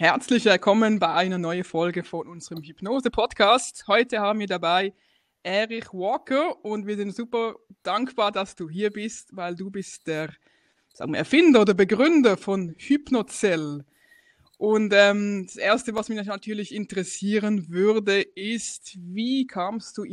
[0.00, 3.88] Herzlich willkommen bei einer neuen Folge von unserem Hypnose-Podcast.
[3.88, 4.94] Heute haben wir dabei
[5.42, 10.32] Erich Walker und wir sind super dankbar, dass du hier bist, weil du bist der
[10.92, 13.84] sagen wir, Erfinder oder Begründer von Hypnozell.
[14.56, 20.04] Und ähm, das Erste, was mich natürlich interessieren würde, ist, wie kamst du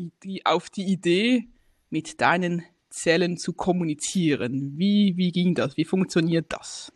[0.45, 1.47] auf die Idee,
[1.91, 4.79] mit deinen Zellen zu kommunizieren?
[4.79, 5.77] Wie, wie ging das?
[5.77, 6.91] Wie funktioniert das?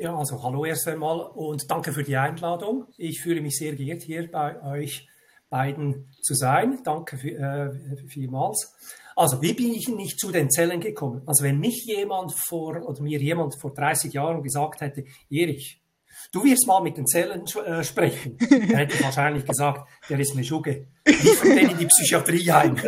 [0.00, 2.86] Ja, also hallo erst einmal und danke für die Einladung.
[2.98, 5.08] Ich fühle mich sehr geehrt, hier bei euch
[5.50, 6.78] beiden zu sein.
[6.84, 8.76] Danke für, äh, vielmals.
[9.16, 11.22] Also, wie bin ich nicht zu den Zellen gekommen?
[11.26, 15.82] Also, wenn mich jemand vor, oder mir jemand vor 30 Jahren gesagt hätte, Erich,
[16.30, 20.32] du wirst mal mit den Zellen äh, sprechen, dann hätte ich wahrscheinlich gesagt, der ist
[20.32, 20.86] eine Schugge.
[21.04, 22.76] Ich den in die Psychiatrie ein.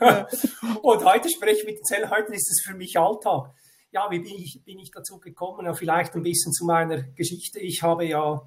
[0.82, 3.52] und heute spreche ich mit den Zellen, heute ist es für mich Alltag
[3.92, 5.66] ja, wie bin ich, bin ich dazu gekommen?
[5.66, 7.60] Ja, vielleicht ein bisschen zu meiner Geschichte.
[7.60, 8.42] Ich habe ja,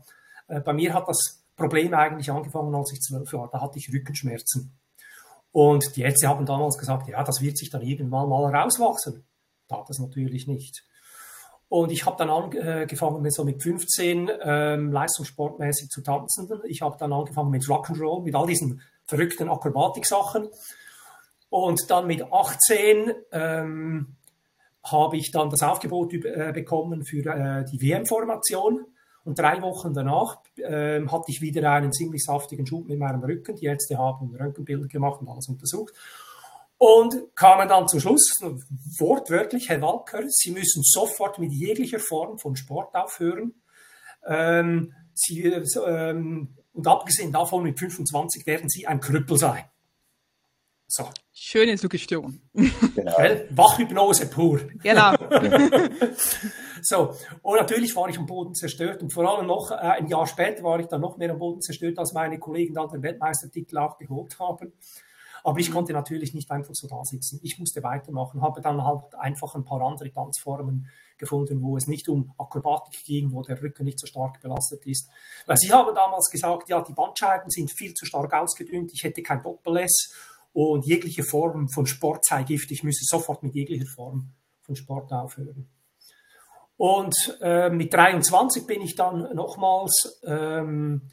[0.48, 3.50] äh, bei mir hat das Problem eigentlich angefangen, als ich zwölf war.
[3.52, 4.76] Da hatte ich Rückenschmerzen.
[5.52, 9.24] Und die Ärzte haben damals gesagt, ja, das wird sich dann irgendwann mal rauswachsen.
[9.70, 10.84] Tat das natürlich nicht.
[11.70, 16.50] Und ich habe dann angefangen, so mit 15 ähm, leistungssportmäßig zu tanzen.
[16.68, 20.50] Ich habe dann angefangen mit Rock'n'Roll, mit all diesen verrückten Akrobatik-Sachen.
[21.50, 24.15] Und dann mit 18 ähm,
[24.86, 28.86] habe ich dann das Aufgebot äh, bekommen für äh, die WM-Formation.
[29.24, 33.56] Und drei Wochen danach äh, hatte ich wieder einen ziemlich saftigen Schub mit meinem Rücken.
[33.56, 35.94] Die Ärzte haben Röntgenbilder gemacht und alles untersucht.
[36.78, 38.34] Und kamen dann zum Schluss,
[39.00, 43.54] wortwörtlich, Herr Walker, Sie müssen sofort mit jeglicher Form von Sport aufhören.
[44.28, 49.64] Ähm, Sie, ähm, und abgesehen davon, mit 25 werden Sie ein Krüppel sein.
[50.98, 51.10] So.
[51.34, 52.40] Schöne Suggestion.
[52.54, 53.18] Genau.
[53.50, 54.62] Wachhypnose pur.
[54.82, 55.12] Genau.
[56.82, 60.26] so, und natürlich war ich am Boden zerstört und vor allem noch äh, ein Jahr
[60.26, 63.78] später war ich dann noch mehr am Boden zerstört, als meine Kollegen dann den Weltmeistertitel
[63.78, 64.72] auch geholt haben.
[65.44, 67.42] Aber ich konnte natürlich nicht einfach so da sitzen.
[67.44, 72.08] Ich musste weitermachen, habe dann halt einfach ein paar andere Tanzformen gefunden, wo es nicht
[72.08, 75.10] um Akrobatik ging, wo der Rücken nicht so stark belastet ist.
[75.46, 79.22] Weil sie haben damals gesagt, ja, die Bandscheiben sind viel zu stark ausgedünnt, ich hätte
[79.22, 82.72] kein Doppel-S und jegliche Form von Sport sei Gift.
[82.72, 85.70] Ich müsse sofort mit jeglicher Form von Sport aufhören.
[86.78, 91.10] Und äh, mit 23 bin ich dann nochmals, ähm,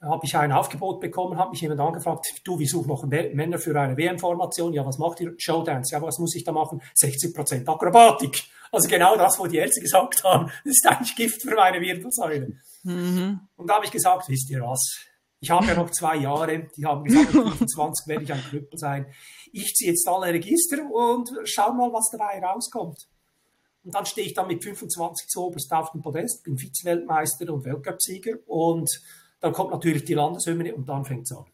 [0.00, 3.80] habe ich ein Aufgebot bekommen, habe mich jemand angefragt, du, wir suchen noch Männer für
[3.80, 4.72] eine WM-Formation.
[4.72, 5.32] Ja, was macht ihr?
[5.38, 5.94] Showdance.
[5.94, 6.82] Ja, was muss ich da machen?
[6.96, 8.42] 60% Akrobatik.
[8.72, 12.56] Also genau das, wo die Ärzte gesagt haben, das ist eigentlich Gift für meine Wirbelsäule.
[12.82, 13.40] Mhm.
[13.54, 15.11] Und da habe ich gesagt, wisst ihr was?
[15.42, 19.06] Ich habe ja noch zwei Jahre, die haben gesagt, 25 werde ich ein Knüppel sein.
[19.52, 23.08] Ich ziehe jetzt alle Register und schau mal, was dabei rauskommt.
[23.82, 27.64] Und dann stehe ich dann mit 25 zu oberst auf dem Podest, bin Vize-Weltmeister und
[27.64, 28.88] Weltcupsieger und
[29.40, 31.46] dann kommt natürlich die Landeshymne und dann fängt es an.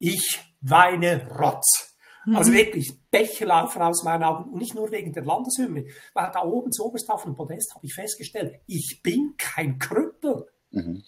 [0.00, 1.94] Ich weine Rotz.
[2.34, 2.56] Also mhm.
[2.56, 6.72] wirklich, Bäche laufen aus meinen Augen und nicht nur wegen der Landeshymne, weil da oben
[6.72, 10.46] zu oberst auf dem Podest habe ich festgestellt, ich bin kein Krüppel.
[10.72, 11.04] Mhm.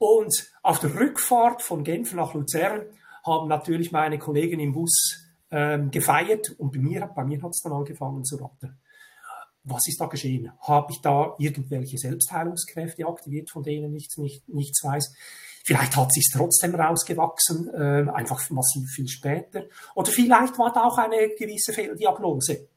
[0.00, 2.86] Und auf der Rückfahrt von Genf nach Luzern
[3.22, 7.60] haben natürlich meine Kollegen im Bus ähm, gefeiert und bei mir, bei mir hat es
[7.60, 8.78] dann angefangen zu rattern.
[9.62, 10.52] Was ist da geschehen?
[10.60, 15.14] Habe ich da irgendwelche Selbstheilungskräfte aktiviert, von denen ich nicht, nichts weiß?
[15.66, 19.64] Vielleicht hat sich trotzdem rausgewachsen, äh, einfach massiv viel später.
[19.94, 22.68] Oder vielleicht war da auch eine gewisse Fehldiagnose.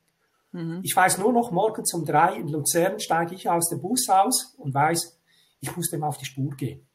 [0.51, 0.81] Mhm.
[0.83, 4.55] Ich weiß nur noch, morgens um drei in Luzern steige ich aus dem Bus aus
[4.57, 5.17] und weiß,
[5.61, 6.85] ich muss dem auf die Spur gehen.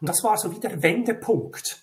[0.00, 1.82] Und das war so wie der Wendepunkt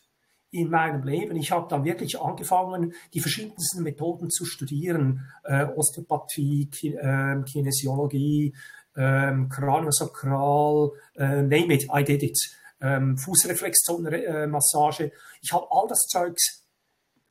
[0.51, 1.35] in meinem Leben.
[1.35, 5.27] Ich habe dann wirklich angefangen, die verschiedensten Methoden zu studieren.
[5.43, 8.55] Äh, Osteopathie, Ki äh, Kinesiologie,
[8.95, 12.39] äh, Kraniosakral, äh, name it, I did it.
[12.81, 15.11] Ähm, Fußreflexzonenmassage.
[15.41, 16.65] Ich habe all das Zeugs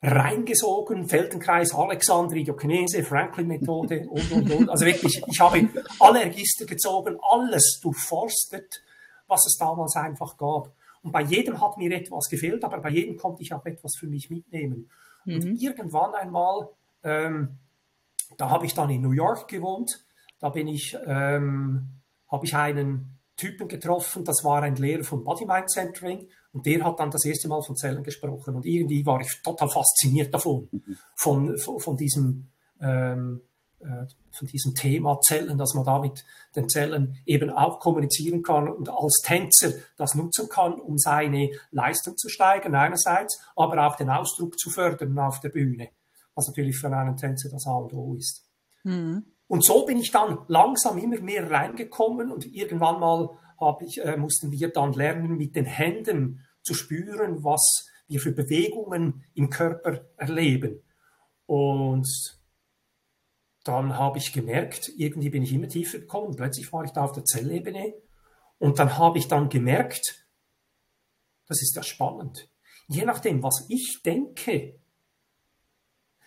[0.02, 4.68] reingesogen, Feldenkreis, Alexandri, Diokinese, Franklin-Methode und, und, und.
[4.68, 5.66] Also wirklich, ich habe
[5.98, 8.82] alle Register gezogen, alles durchforstet
[9.26, 10.73] was es damals einfach gab.
[11.03, 14.06] Und bei jedem hat mir etwas gefehlt, aber bei jedem konnte ich auch etwas für
[14.06, 14.91] mich mitnehmen.
[15.25, 15.35] Mhm.
[15.35, 16.71] Und irgendwann einmal,
[17.03, 17.59] ähm,
[18.37, 20.05] da habe ich dann in New York gewohnt,
[20.41, 22.00] da bin ich, ähm,
[22.31, 26.85] habe ich einen Typen getroffen, das war ein Lehrer von Body Mind Centering und der
[26.85, 30.69] hat dann das erste Mal von Zellen gesprochen und irgendwie war ich total fasziniert davon,
[30.71, 30.97] mhm.
[31.17, 32.49] von, von, von diesem
[32.81, 33.53] ähm, äh,
[34.31, 36.25] von diesem Thema Zellen, dass man da mit
[36.56, 42.16] den Zellen eben auch kommunizieren kann und als Tänzer das nutzen kann, um seine Leistung
[42.16, 45.90] zu steigern einerseits, aber auch den Ausdruck zu fördern auf der Bühne,
[46.34, 48.44] was natürlich für einen Tänzer das A und O ist.
[48.84, 49.25] Mhm.
[49.46, 53.30] Und so bin ich dann langsam immer mehr reingekommen und irgendwann mal
[53.80, 59.25] ich, äh, mussten wir dann lernen, mit den Händen zu spüren, was wir für Bewegungen
[59.34, 60.82] im Körper erleben.
[61.46, 62.08] Und
[63.64, 66.37] dann habe ich gemerkt, irgendwie bin ich immer tiefer gekommen.
[66.37, 67.94] Plötzlich war ich da auf der Zellebene.
[68.58, 70.26] Und dann habe ich dann gemerkt,
[71.49, 72.49] das ist ja spannend.
[72.88, 74.78] Je nachdem, was ich denke,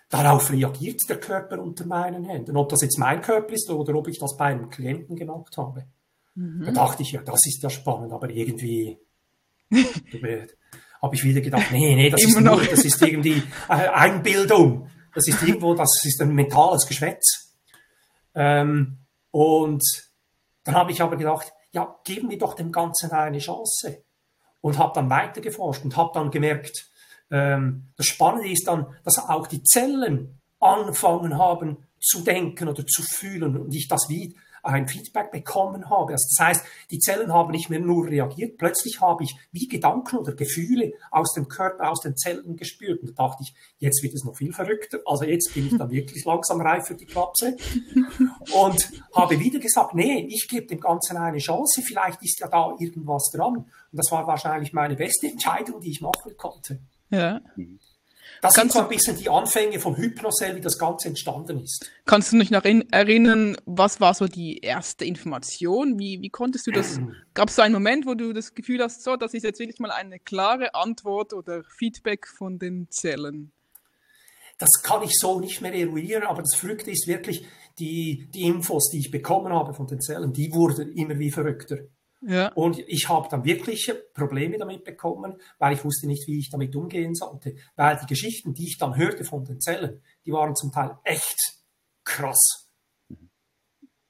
[0.09, 2.57] darauf reagiert der Körper unter meinen Händen.
[2.57, 5.85] Ob das jetzt mein Körper ist oder ob ich das bei einem Klienten gemacht habe.
[6.33, 6.63] Mhm.
[6.65, 8.97] Da dachte ich, ja, das ist ja spannend, aber irgendwie
[11.01, 14.89] habe ich wieder gedacht, nee, nee, das, ist, nur, das ist irgendwie äh, Einbildung.
[15.17, 17.55] Das ist irgendwo, das ist ein mentales Geschwätz.
[18.35, 18.99] Ähm,
[19.31, 19.81] und
[20.63, 24.03] dann habe ich aber gedacht, ja, geben wir doch dem Ganzen eine Chance.
[24.61, 26.91] Und habe dann weiter geforscht und habe dann gemerkt,
[27.31, 33.01] ähm, das Spannende ist dann, dass auch die Zellen anfangen haben zu denken oder zu
[33.01, 34.37] fühlen und ich das wie
[34.67, 36.13] ein Feedback bekommen habe.
[36.13, 40.17] Also das heißt, die Zellen haben nicht mehr nur reagiert, plötzlich habe ich wie Gedanken
[40.17, 43.01] oder Gefühle aus dem Körper, aus den Zellen gespürt.
[43.01, 44.99] Und da dachte ich, jetzt wird es noch viel verrückter.
[45.05, 47.55] Also jetzt bin ich dann wirklich langsam reif für die Klapse.
[48.53, 52.75] Und habe wieder gesagt, nee, ich gebe dem Ganzen eine Chance, vielleicht ist ja da
[52.79, 53.57] irgendwas dran.
[53.57, 56.79] Und das war wahrscheinlich meine beste Entscheidung, die ich machen konnte.
[57.09, 57.41] Ja.
[58.41, 61.89] Das Kannst sind so ein bisschen die Anfänge von Hypnocell, wie das Ganze entstanden ist.
[62.05, 65.97] Kannst du dich noch erinnern, was war so die erste Information?
[65.97, 66.99] Wie, wie konntest du das?
[67.33, 69.79] Gab es so einen Moment, wo du das Gefühl hast, so, das ist jetzt wirklich
[69.79, 73.51] mal eine klare Antwort oder Feedback von den Zellen?
[74.59, 77.45] Das kann ich so nicht mehr eruieren, aber das Verrückte ist wirklich,
[77.79, 81.77] die, die Infos, die ich bekommen habe von den Zellen, die wurden immer wie verrückter.
[82.21, 82.51] Ja.
[82.53, 86.75] Und ich habe dann wirklich Probleme damit bekommen, weil ich wusste nicht, wie ich damit
[86.75, 87.55] umgehen sollte.
[87.75, 91.37] Weil die Geschichten, die ich dann hörte von den Zellen, die waren zum Teil echt
[92.03, 92.69] krass.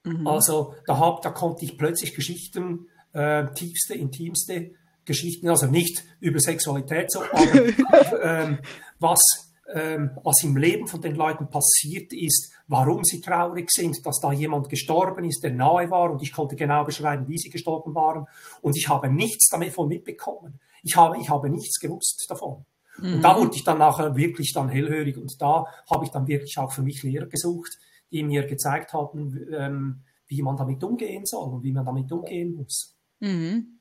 [0.04, 0.26] Mhm.
[0.26, 4.72] Also da, hab, da konnte ich plötzlich Geschichten, äh, tiefste, intimste
[5.04, 8.58] Geschichten, also nicht über Sexualität, so, aber ähm,
[8.98, 14.20] was ähm, was im Leben von den Leuten passiert ist, warum sie traurig sind, dass
[14.20, 17.94] da jemand gestorben ist, der nahe war und ich konnte genau beschreiben, wie sie gestorben
[17.94, 18.26] waren
[18.62, 20.60] und ich habe nichts davon mitbekommen.
[20.82, 22.64] Ich habe, ich habe nichts gewusst davon.
[22.98, 23.14] Mhm.
[23.14, 23.40] Und da mhm.
[23.42, 26.82] wurde ich dann nachher wirklich dann hellhörig und da habe ich dann wirklich auch für
[26.82, 27.78] mich Lehrer gesucht,
[28.10, 32.54] die mir gezeigt haben, ähm, wie man damit umgehen soll und wie man damit umgehen
[32.54, 32.96] muss.
[33.20, 33.77] Mhm.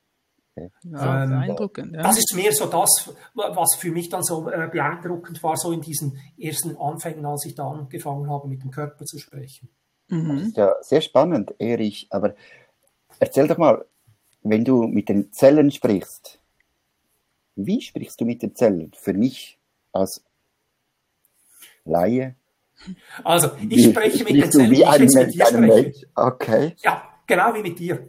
[0.84, 1.96] Ja, ähm, beeindruckend.
[1.96, 2.04] Ja.
[2.04, 5.82] Das ist mehr so das, was für mich dann so äh, beeindruckend war, so in
[5.82, 9.70] diesen ersten Anfängen, als ich da angefangen habe, mit dem Körper zu sprechen.
[10.10, 10.38] Mhm.
[10.38, 12.08] Das ist ja sehr spannend, Erich.
[12.10, 12.36] Aber
[13.20, 13.86] erzähl doch mal,
[14.44, 16.40] wenn du mit den Zellen sprichst,
[17.56, 18.92] wie sprichst du mit den Zellen?
[18.96, 19.60] Für mich
[19.92, 20.24] als
[21.86, 22.36] Laie.
[23.24, 26.06] Also, ich spreche mit den Zellen, wie ein, mit dir Mensch.
[26.14, 26.76] Okay.
[26.84, 28.08] Ja, genau wie mit dir.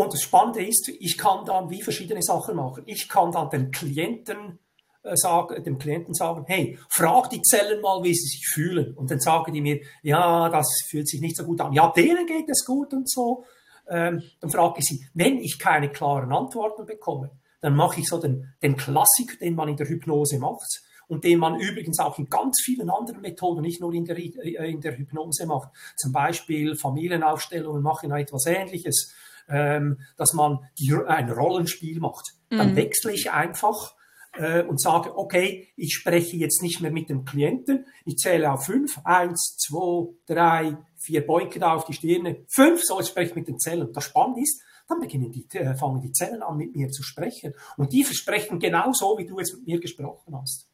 [0.00, 2.84] Und das Spannende ist, ich kann dann wie verschiedene Sachen machen.
[2.86, 4.58] Ich kann dann den Klienten
[5.02, 8.96] äh, sagen, dem Klienten sagen, hey, frag die Zellen mal, wie sie sich fühlen.
[8.96, 11.74] Und dann sagen die mir, ja, das fühlt sich nicht so gut an.
[11.74, 13.44] Ja, denen geht es gut und so.
[13.90, 18.16] Ähm, dann frage ich sie, wenn ich keine klaren Antworten bekomme, dann mache ich so
[18.16, 22.30] den, den Klassiker, den man in der Hypnose macht und den man übrigens auch in
[22.30, 25.68] ganz vielen anderen Methoden, nicht nur in der, äh, in der Hypnose macht.
[25.96, 29.14] Zum Beispiel Familienaufstellungen machen etwas Ähnliches
[29.50, 32.34] ähm, dass man die, ein Rollenspiel macht.
[32.48, 32.76] Dann mhm.
[32.76, 33.94] wechsle ich einfach
[34.32, 38.64] äh, und sage, okay, ich spreche jetzt nicht mehr mit dem Klienten, ich zähle auf
[38.64, 43.48] fünf, eins, zwei, drei, vier Beuge da auf die Stirne, fünf, so, ich spreche mit
[43.48, 43.86] den Zellen.
[43.88, 47.02] Und das Spannende ist, dann beginnen die, äh, fangen die Zellen an, mit mir zu
[47.02, 47.54] sprechen.
[47.76, 50.68] Und die versprechen genau so, wie du jetzt mit mir gesprochen hast.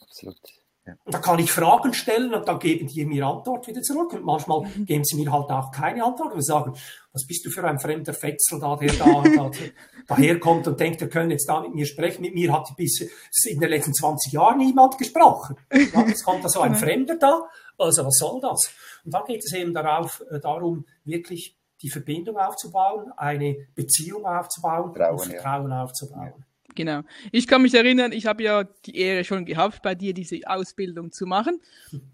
[0.00, 0.38] Absolut.
[1.04, 4.12] Und da kann ich Fragen stellen und dann geben die mir Antwort wieder zurück.
[4.12, 4.86] Und manchmal mhm.
[4.86, 6.74] geben sie mir halt auch keine Antwort und sagen,
[7.12, 9.50] was bist du für ein fremder Fetzel da, der da, da
[10.06, 12.22] daherkommt und denkt, er könne jetzt da mit mir sprechen.
[12.22, 13.00] Mit mir hat bis
[13.46, 15.56] in den letzten 20 Jahren niemand gesprochen.
[15.96, 17.48] Ja, jetzt kommt da so ein Fremder da.
[17.78, 18.70] Also was soll das?
[19.04, 24.92] Und dann geht es eben darauf, äh, darum, wirklich die Verbindung aufzubauen, eine Beziehung aufzubauen
[24.92, 25.84] Vertrauen, und Vertrauen ja.
[25.84, 26.44] aufzubauen.
[26.76, 27.02] Genau.
[27.32, 31.10] Ich kann mich erinnern, ich habe ja die Ehre schon gehabt, bei dir diese Ausbildung
[31.10, 31.60] zu machen.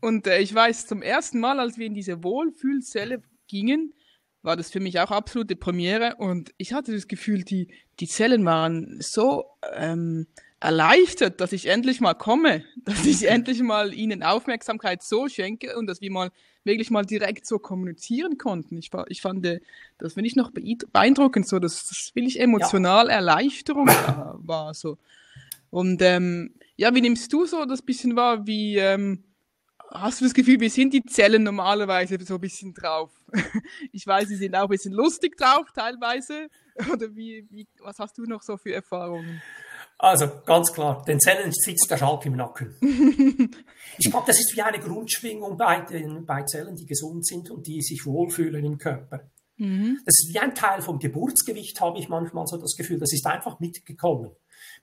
[0.00, 3.92] Und äh, ich weiß, zum ersten Mal, als wir in diese Wohlfühlzelle gingen,
[4.42, 6.16] war das für mich auch absolute Premiere.
[6.16, 7.68] Und ich hatte das Gefühl, die,
[8.00, 10.28] die Zellen waren so ähm,
[10.62, 15.86] erleichtert, dass ich endlich mal komme, dass ich endlich mal ihnen Aufmerksamkeit so schenke und
[15.86, 16.30] dass wir mal
[16.64, 18.78] wirklich mal direkt so kommunizieren konnten.
[18.78, 19.60] Ich, ich fand, äh,
[19.98, 23.14] das finde ich noch beeindruckend, so, dass das wirklich emotional ja.
[23.14, 24.98] Erleichterung war, so.
[25.70, 29.24] Und ähm, ja, wie nimmst du so das bisschen wahr, wie, ähm,
[29.90, 33.10] hast du das Gefühl, wie sind die Zellen normalerweise so ein bisschen drauf?
[33.92, 36.48] Ich weiß, sie sind auch ein bisschen lustig drauf teilweise.
[36.92, 39.42] Oder wie, wie, was hast du noch so für Erfahrungen?
[40.02, 42.74] Also ganz klar, den Zellen sitzt der Schalk im Nacken.
[43.98, 47.68] ich glaube, das ist wie eine Grundschwingung bei, den, bei Zellen, die gesund sind und
[47.68, 49.30] die sich wohlfühlen im Körper.
[49.58, 50.00] Mhm.
[50.04, 52.98] Das ist wie ein Teil vom Geburtsgewicht, habe ich manchmal so das Gefühl.
[52.98, 54.32] Das ist einfach mitgekommen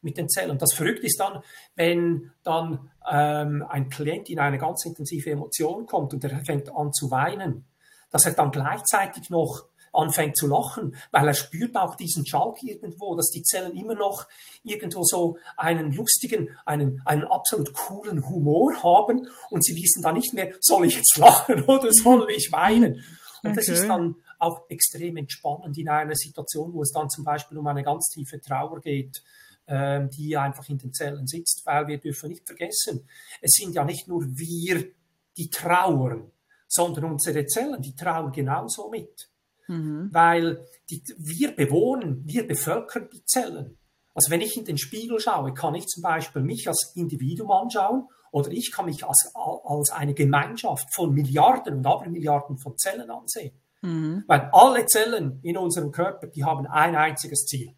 [0.01, 0.57] mit den Zellen.
[0.57, 1.43] Das Verrückte ist dann,
[1.75, 6.93] wenn dann ähm, ein Klient in eine ganz intensive Emotion kommt und er fängt an
[6.93, 7.65] zu weinen,
[8.09, 13.15] dass er dann gleichzeitig noch anfängt zu lachen, weil er spürt auch diesen Schalk irgendwo,
[13.15, 14.27] dass die Zellen immer noch
[14.63, 20.34] irgendwo so einen lustigen, einen, einen absolut coolen Humor haben und sie wissen dann nicht
[20.34, 23.03] mehr, soll ich jetzt lachen oder soll ich weinen?
[23.43, 23.55] Und okay.
[23.55, 27.67] das ist dann auch extrem entspannend in einer Situation, wo es dann zum Beispiel um
[27.67, 29.22] eine ganz tiefe Trauer geht,
[29.67, 33.08] ähm, die einfach in den Zellen sitzt, weil wir dürfen nicht vergessen,
[33.41, 34.91] es sind ja nicht nur wir,
[35.38, 36.31] die trauern,
[36.67, 39.29] sondern unsere Zellen, die trauern genauso mit.
[39.69, 40.09] Mhm.
[40.11, 43.77] Weil die, wir bewohnen, wir bevölkern die Zellen.
[44.15, 48.07] Also wenn ich in den Spiegel schaue, kann ich zum Beispiel mich als Individuum anschauen
[48.31, 53.53] oder ich kann mich als, als eine Gemeinschaft von Milliarden und Abermilliarden von Zellen ansehen.
[53.81, 54.23] Mhm.
[54.27, 57.75] Weil alle Zellen in unserem Körper, die haben ein einziges Ziel.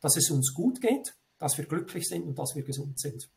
[0.00, 3.30] Dass es uns gut geht, dass wir glücklich sind und dass wir gesund sind.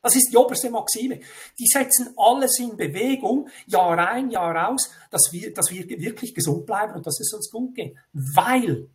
[0.00, 1.20] Das ist die oberste Maxime.
[1.58, 6.66] Die setzen alles in Bewegung, Jahr ein, Jahr aus, dass wir, dass wir wirklich gesund
[6.66, 7.96] bleiben und dass es uns gut geht.
[8.12, 8.88] Weil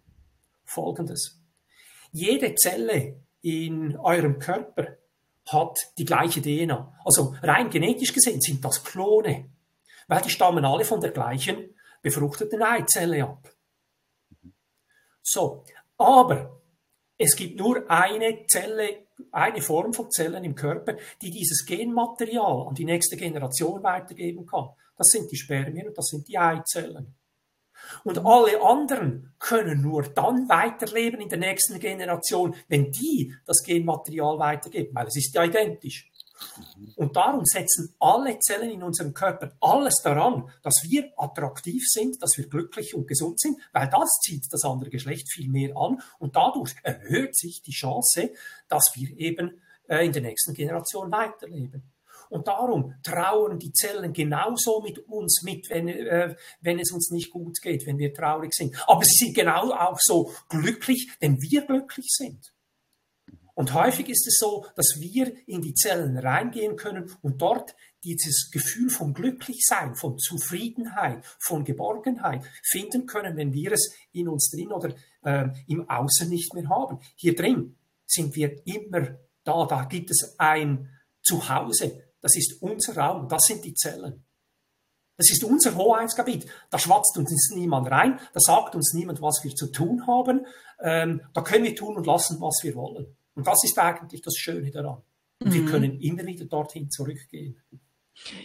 [0.64, 1.40] folgendes.
[2.12, 4.98] Jede Zelle in eurem Körper
[5.48, 7.00] hat die gleiche DNA.
[7.04, 9.50] Also rein genetisch gesehen sind das Klone.
[10.08, 13.50] Weil die stammen alle von der gleichen befruchteten Eizelle ab.
[15.22, 15.64] So,
[15.98, 16.62] aber
[17.18, 22.76] es gibt nur eine Zelle, eine Form von Zellen im Körper, die dieses Genmaterial an
[22.76, 24.70] die nächste Generation weitergeben kann.
[24.98, 27.16] Das sind die Spermien und das sind die Eizellen.
[28.04, 34.40] Und alle anderen können nur dann weiterleben in der nächsten Generation, wenn die das Genmaterial
[34.40, 36.10] weitergeben, weil es ist ja identisch.
[36.96, 42.38] Und darum setzen alle Zellen in unserem Körper alles daran, dass wir attraktiv sind, dass
[42.38, 46.36] wir glücklich und gesund sind, weil das zieht das andere Geschlecht viel mehr an und
[46.36, 48.32] dadurch erhöht sich die Chance,
[48.68, 51.84] dass wir eben äh, in der nächsten Generation weiterleben.
[52.30, 57.32] Und darum trauern die Zellen genauso mit uns mit, wenn, äh, wenn es uns nicht
[57.32, 58.76] gut geht, wenn wir traurig sind.
[58.88, 62.54] Aber sie sind genau auch so glücklich, wenn wir glücklich sind.
[63.56, 68.50] Und häufig ist es so, dass wir in die Zellen reingehen können und dort dieses
[68.52, 74.72] Gefühl von Glücklichsein, von Zufriedenheit, von Geborgenheit finden können, wenn wir es in uns drin
[74.72, 74.94] oder
[75.24, 77.00] äh, im Außen nicht mehr haben.
[77.16, 80.90] Hier drin sind wir immer da, da gibt es ein
[81.22, 84.26] Zuhause, das ist unser Raum, das sind die Zellen.
[85.16, 86.48] Das ist unser Hoheitsgebiet.
[86.72, 90.48] Da schwatzt uns niemand rein, da sagt uns niemand, was wir zu tun haben.
[90.80, 93.16] Ähm, da können wir tun und lassen, was wir wollen.
[93.36, 95.02] Und das ist eigentlich das Schöne daran.
[95.40, 95.54] Und mhm.
[95.54, 97.62] wir können immer wieder dorthin zurückgehen.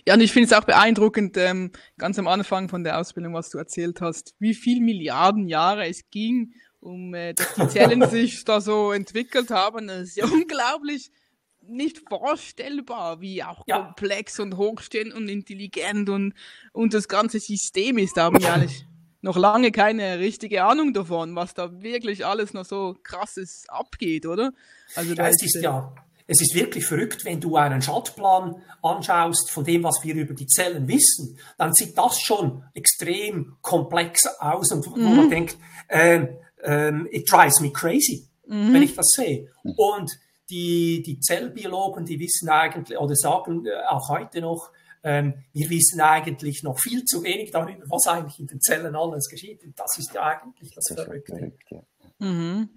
[0.06, 3.50] Ja, und ich finde es auch beeindruckend, ähm, ganz am Anfang von der Ausbildung, was
[3.50, 8.44] du erzählt hast, wie viel Milliarden Jahre es ging, um äh, dass die Zellen sich
[8.44, 9.88] da so entwickelt haben.
[9.88, 11.10] Das ist ja unglaublich
[11.60, 13.78] nicht vorstellbar, wie auch ja.
[13.78, 16.32] komplex und hochstehend und intelligent und,
[16.72, 18.16] und das ganze System ist.
[18.16, 18.86] Da eigentlich
[19.20, 24.52] noch lange keine richtige Ahnung davon, was da wirklich alles noch so krasses abgeht, oder?
[24.94, 25.92] Also ja, es ist ja,
[26.26, 30.46] es ist wirklich verrückt, wenn du einen Schaltplan anschaust von dem, was wir über die
[30.46, 35.16] Zellen wissen, dann sieht das schon extrem komplex aus und wo mhm.
[35.16, 35.56] man denkt,
[35.88, 36.28] ähm,
[36.62, 38.72] ähm, it drives me crazy, mhm.
[38.72, 39.48] wenn ich das sehe.
[39.62, 40.10] Und
[40.50, 44.70] die, die Zellbiologen, die wissen eigentlich oder sagen äh, auch heute noch,
[45.02, 49.62] wir wissen eigentlich noch viel zu wenig darüber, was eigentlich in den Zellen alles geschieht.
[49.64, 51.36] Und das ist ja eigentlich das, das Verrückte.
[51.36, 51.82] Verrückt, ja.
[52.18, 52.68] mhm.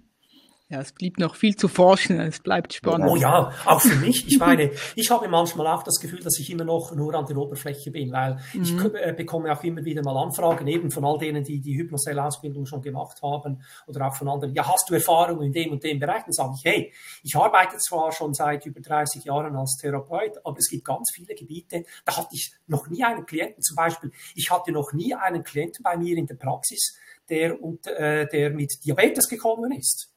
[0.72, 3.06] Ja, es blieb noch viel zu forschen, es bleibt spannend.
[3.06, 4.26] Oh ja, auch für mich.
[4.26, 7.36] Ich meine, ich habe manchmal auch das Gefühl, dass ich immer noch nur an der
[7.36, 8.62] Oberfläche bin, weil mhm.
[8.62, 12.64] ich äh, bekomme auch immer wieder mal Anfragen, eben von all denen, die die Hypnocell-Ausbildung
[12.64, 14.54] schon gemacht haben oder auch von anderen.
[14.54, 16.22] Ja, hast du Erfahrung in dem und dem Bereich?
[16.22, 20.56] Dann sage ich, hey, ich arbeite zwar schon seit über 30 Jahren als Therapeut, aber
[20.56, 23.62] es gibt ganz viele Gebiete, da hatte ich noch nie einen Klienten.
[23.62, 26.96] Zum Beispiel, ich hatte noch nie einen Klienten bei mir in der Praxis,
[27.28, 30.11] der, und, äh, der mit Diabetes gekommen ist.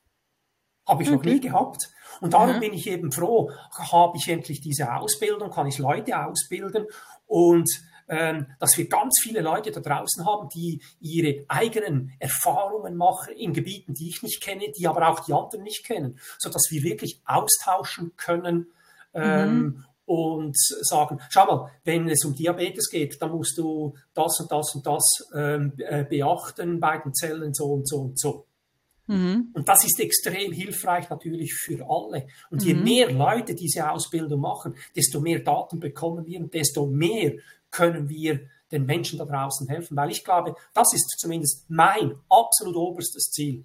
[0.88, 1.16] Habe ich mhm.
[1.16, 1.90] noch nie gehabt.
[2.22, 2.60] Und darum mhm.
[2.60, 3.52] bin ich eben froh,
[3.92, 6.86] habe ich endlich diese Ausbildung, kann ich Leute ausbilden
[7.28, 7.70] und
[8.08, 13.54] ähm, dass wir ganz viele Leute da draußen haben, die ihre eigenen Erfahrungen machen in
[13.54, 16.84] Gebieten, die ich nicht kenne, die aber auch die anderen nicht kennen, so dass wir
[16.84, 18.68] wirklich austauschen können
[19.14, 19.86] ähm, mhm.
[20.06, 24.76] und sagen, schau mal, wenn es um Diabetes geht, dann musst du das und das
[24.76, 28.46] und das ähm, äh, beachten bei den Zellen so und so und so.
[29.08, 29.50] Mhm.
[29.54, 32.28] Und das ist extrem hilfreich natürlich für alle.
[32.50, 32.84] Und je mhm.
[32.84, 37.34] mehr Leute diese Ausbildung machen, desto mehr Daten bekommen wir und desto mehr
[37.70, 39.96] können wir den Menschen da draußen helfen.
[39.96, 43.64] Weil ich glaube, das ist zumindest mein absolut oberstes Ziel.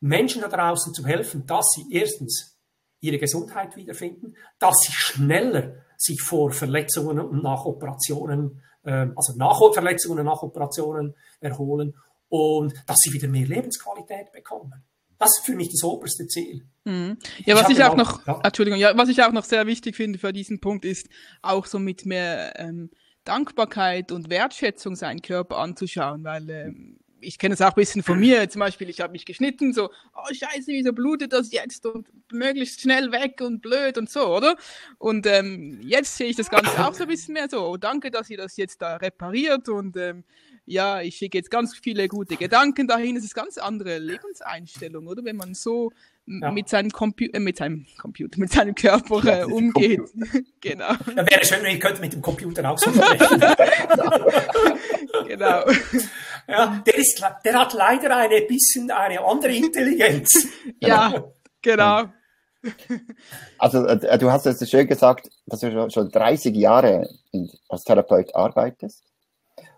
[0.00, 2.58] Menschen da draußen zu helfen, dass sie erstens
[3.00, 9.58] ihre Gesundheit wiederfinden, dass sie schneller sich vor Verletzungen und nach Operationen, äh, also nach
[9.72, 11.94] Verletzungen und nach Operationen erholen
[12.34, 14.72] und dass sie wieder mehr Lebensqualität bekommen.
[15.18, 16.66] Das ist für mich das oberste Ziel.
[16.82, 17.16] Mhm.
[17.46, 18.40] Ja, was ich, ich auch noch, ja.
[18.42, 21.06] Entschuldigung, ja, was ich auch noch sehr wichtig finde für diesen Punkt ist,
[21.42, 22.90] auch so mit mehr ähm,
[23.22, 28.18] Dankbarkeit und Wertschätzung seinen Körper anzuschauen, weil ähm, ich kenne es auch ein bisschen von
[28.18, 28.48] mir.
[28.48, 32.80] Zum Beispiel, ich habe mich geschnitten, so, oh Scheiße, wieso blutet das jetzt und möglichst
[32.80, 34.56] schnell weg und blöd und so, oder?
[34.98, 38.10] Und ähm, jetzt sehe ich das Ganze auch so ein bisschen mehr so, oh, danke,
[38.10, 40.24] dass ihr das jetzt da repariert und ähm,
[40.66, 43.16] ja, ich schicke jetzt ganz viele gute Gedanken dahin.
[43.16, 45.24] Es ist ganz andere Lebenseinstellung, oder?
[45.24, 45.92] Wenn man so
[46.26, 46.50] ja.
[46.50, 50.00] mit seinem Computer, äh, mit seinem Computer, mit seinem Körper äh, umgeht.
[50.60, 50.92] genau.
[51.16, 53.40] Ja, wäre schön, wenn ich könnte mit dem Computer auch so sprechen.
[55.28, 55.64] genau.
[56.46, 60.48] Ja, der, ist, der hat leider eine bisschen eine andere Intelligenz.
[60.80, 61.24] ja,
[61.62, 62.04] genau.
[63.58, 67.06] Also äh, du hast es schön gesagt, dass du schon 30 Jahre
[67.68, 69.04] als Therapeut arbeitest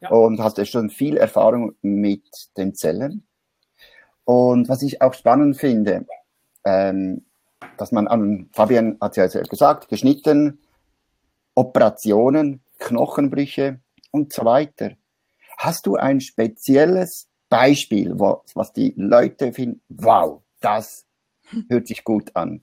[0.01, 0.11] ja.
[0.11, 2.23] und hast ja schon viel Erfahrung mit
[2.57, 3.27] den Zellen.
[4.25, 6.07] Und was ich auch spannend finde,
[6.65, 7.25] ähm,
[7.77, 10.61] dass man an, Fabian hat ja selbst gesagt, geschnitten,
[11.55, 13.81] Operationen, Knochenbrüche
[14.11, 14.93] und so weiter.
[15.57, 21.07] Hast du ein spezielles Beispiel, wo, was die Leute finden, wow, das
[21.69, 22.63] hört sich gut an.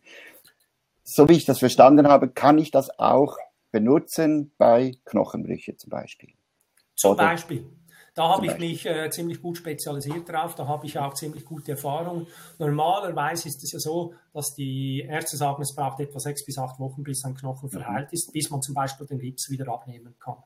[1.04, 3.38] So wie ich das verstanden habe, kann ich das auch
[3.72, 6.34] benutzen bei Knochenbrüche zum Beispiel.
[6.96, 7.26] Zum Oder?
[7.26, 7.70] Beispiel.
[8.16, 11.72] Da habe ich mich äh, ziemlich gut spezialisiert drauf, da habe ich auch ziemlich gute
[11.72, 12.28] Erfahrung.
[12.60, 16.80] Normalerweise ist es ja so, dass die Ärzte sagen, es braucht etwa sechs bis acht
[16.80, 17.72] Wochen, bis ein Knochen mhm.
[17.72, 20.38] verheilt ist, bis man zum Beispiel den Gips wieder abnehmen kann.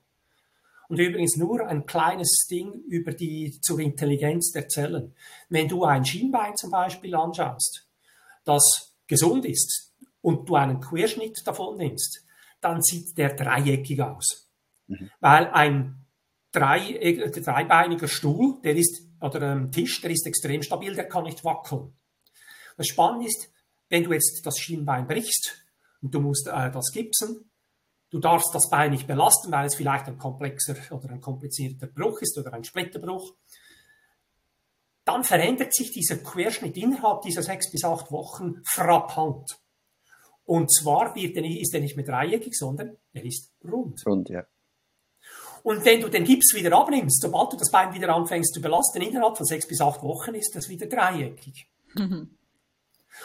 [0.90, 5.14] Und übrigens nur ein kleines Ding über die zur Intelligenz der Zellen.
[5.50, 7.88] Wenn du ein Schienbein zum Beispiel anschaust,
[8.46, 12.24] das gesund ist und du einen Querschnitt davon nimmst,
[12.62, 14.50] dann sieht der dreieckig aus.
[14.88, 15.10] Mhm.
[15.20, 16.06] Weil ein
[16.52, 21.24] drei, äh, dreibeiniger Stuhl, der ist, oder ein Tisch, der ist extrem stabil, der kann
[21.24, 21.94] nicht wackeln.
[22.78, 23.50] Das Spannende ist,
[23.90, 25.66] wenn du jetzt das Schienbein brichst
[26.02, 27.50] und du musst äh, das gipsen,
[28.10, 32.22] du darfst das Bein nicht belasten, weil es vielleicht ein komplexer oder ein komplizierter Bruch
[32.22, 33.34] ist oder ein Splitterbruch,
[35.06, 39.60] dann verändert sich dieser Querschnitt innerhalb dieser sechs bis acht Wochen frappant.
[40.44, 44.02] Und zwar wird er nicht, ist er nicht mehr dreieckig, sondern er ist rund.
[44.06, 44.46] Rund, ja.
[45.64, 49.02] Und wenn du den Gips wieder abnimmst, sobald du das Bein wieder anfängst zu belasten,
[49.02, 51.70] innerhalb von sechs bis acht Wochen ist das wieder dreieckig.
[51.96, 52.38] Mhm.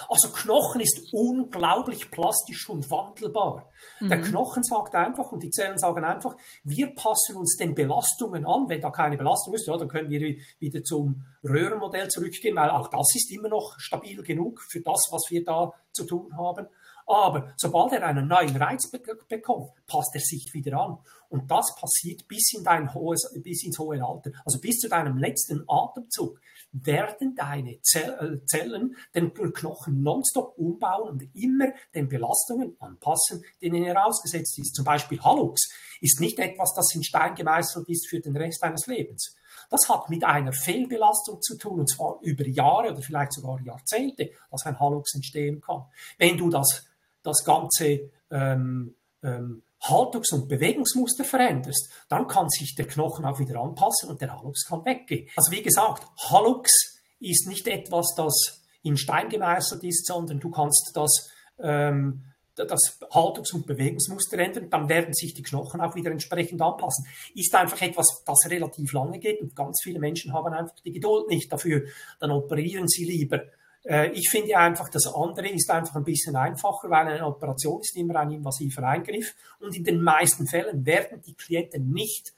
[0.08, 3.70] Also Knochen ist unglaublich plastisch und wandelbar.
[4.00, 4.08] Mhm.
[4.08, 8.68] Der Knochen sagt einfach und die Zellen sagen einfach, wir passen uns den Belastungen an.
[8.68, 12.88] Wenn da keine Belastung ist, ja, dann können wir wieder zum Röhrenmodell zurückgehen, weil auch
[12.88, 16.66] das ist immer noch stabil genug für das, was wir da zu tun haben.
[17.06, 20.98] Aber sobald er einen neuen Reiz be bekommt, passt er sich wieder an.
[21.28, 24.30] Und das passiert bis, in dein hohes, bis ins hohe Alter.
[24.44, 26.40] Also bis zu deinem letzten Atemzug
[26.72, 34.06] werden deine äh, Zellen den Knochen nonstop umbauen und immer den Belastungen anpassen, denen er
[34.06, 34.74] ausgesetzt ist.
[34.74, 38.86] Zum Beispiel Hallux ist nicht etwas, das in Stein gemeißelt ist für den Rest deines
[38.86, 39.36] Lebens.
[39.70, 44.30] Das hat mit einer Fehlbelastung zu tun, und zwar über Jahre oder vielleicht sogar Jahrzehnte,
[44.50, 45.84] dass ein Hallux entstehen kann.
[46.18, 46.86] Wenn du das
[47.22, 53.60] das ganze ähm, ähm, Haltungs- und Bewegungsmuster veränderst, dann kann sich der Knochen auch wieder
[53.60, 55.28] anpassen und der Hallux kann weggehen.
[55.36, 60.92] Also wie gesagt, Hallux ist nicht etwas, das in Stein gemeißelt ist, sondern du kannst
[60.94, 66.60] das, ähm, das Haltungs- und Bewegungsmuster ändern, dann werden sich die Knochen auch wieder entsprechend
[66.60, 67.06] anpassen.
[67.34, 71.28] Ist einfach etwas, das relativ lange geht und ganz viele Menschen haben einfach die Geduld
[71.28, 71.84] nicht dafür.
[72.20, 73.42] Dann operieren sie lieber
[73.84, 78.20] ich finde einfach, das andere ist einfach ein bisschen einfacher, weil eine Operation ist immer
[78.20, 82.32] ein invasiver Eingriff und in den meisten Fällen werden die Klienten nicht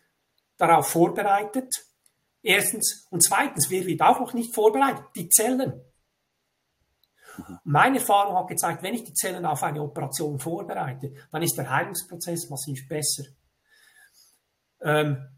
[0.57, 1.71] darauf vorbereitet.
[2.43, 5.05] Erstens und zweitens, wer wird auch noch nicht vorbereitet?
[5.17, 5.83] Die Zellen.
[7.65, 11.69] Meine Erfahrung hat gezeigt, wenn ich die Zellen auf eine Operation vorbereite, dann ist der
[11.69, 13.25] Heilungsprozess massiv besser.
[14.81, 15.34] Ähm,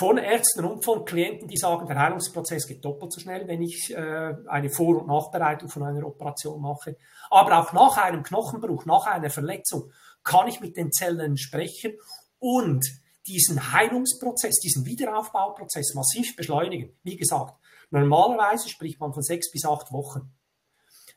[0.00, 3.94] von Ärzten und von Klienten, die sagen, der Heilungsprozess geht doppelt so schnell, wenn ich
[3.94, 6.96] äh, eine Vor- und Nachbereitung von einer Operation mache.
[7.28, 9.92] Aber auch nach einem Knochenbruch, nach einer Verletzung,
[10.24, 11.98] kann ich mit den Zellen sprechen
[12.38, 12.86] und
[13.26, 16.96] diesen Heilungsprozess, diesen Wiederaufbauprozess massiv beschleunigen.
[17.02, 17.52] Wie gesagt,
[17.90, 20.32] normalerweise spricht man von sechs bis acht Wochen.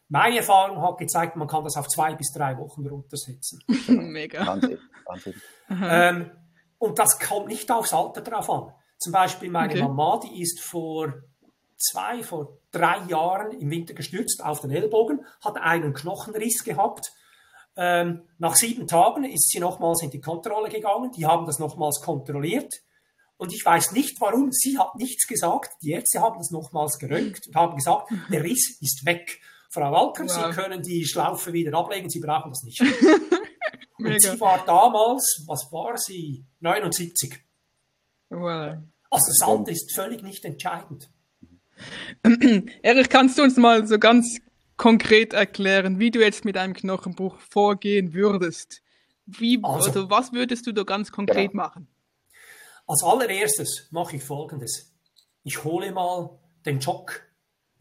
[0.09, 3.63] Meine Erfahrung hat gezeigt, man kann das auf zwei bis drei Wochen runtersetzen.
[3.87, 4.45] Mega.
[4.45, 5.41] Wahnsinn, Wahnsinn.
[5.69, 6.31] Ähm,
[6.83, 8.73] und das kommt nicht aufs Alter drauf an.
[8.99, 9.81] Zum Beispiel meine Okay.
[9.83, 11.13] Mama, die ist vor
[11.77, 17.11] zwei, vor drei Jahren im Winter gestürzt auf den Ellbogen, hat einen Knochenriss gehabt.
[17.75, 21.11] Ähm, nach sieben Tagen ist sie nochmals in die Kontrolle gegangen.
[21.11, 22.71] Die haben das nochmals kontrolliert.
[23.37, 24.51] Und ich weiß nicht warum.
[24.51, 25.71] Sie hat nichts gesagt.
[25.81, 29.39] Die Ärzte haben das nochmals geröntgt und haben gesagt, der Riss ist weg.
[29.69, 30.31] Frau Walker, Wow.
[30.31, 32.09] Sie können die Schlaufe wieder ablegen.
[32.09, 32.79] Sie brauchen das nicht.
[34.03, 36.45] Und sie war damals, was war sie?
[36.59, 37.35] 79.
[38.29, 38.77] Wow.
[39.09, 41.09] Also das Alter ist völlig nicht entscheidend.
[42.81, 44.39] Erich, kannst du uns mal so ganz
[44.77, 48.81] konkret erklären, wie du jetzt mit einem Knochenbruch vorgehen würdest?
[49.25, 51.63] Wie, Also- oder was würdest du da ganz konkret Genau.
[51.63, 51.87] machen?
[52.87, 54.91] Als allererstes mache ich Folgendes.
[55.43, 57.21] Ich hole mal den Schock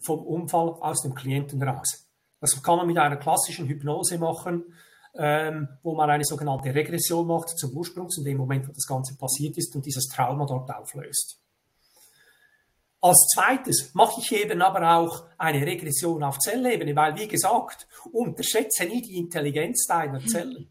[0.01, 2.09] vom Unfall aus dem Klienten raus.
[2.41, 4.75] Das kann man mit einer klassischen Hypnose machen,
[5.15, 9.17] ähm, wo man eine sogenannte Regression macht zum Ursprungs, in dem Moment, wo das Ganze
[9.17, 11.39] passiert ist und dieses Trauma dort auflöst.
[13.01, 18.85] Als zweites mache ich eben aber auch eine Regression auf Zellebene, weil, wie gesagt, unterschätze
[18.85, 20.71] nie die Intelligenz deiner Zellen.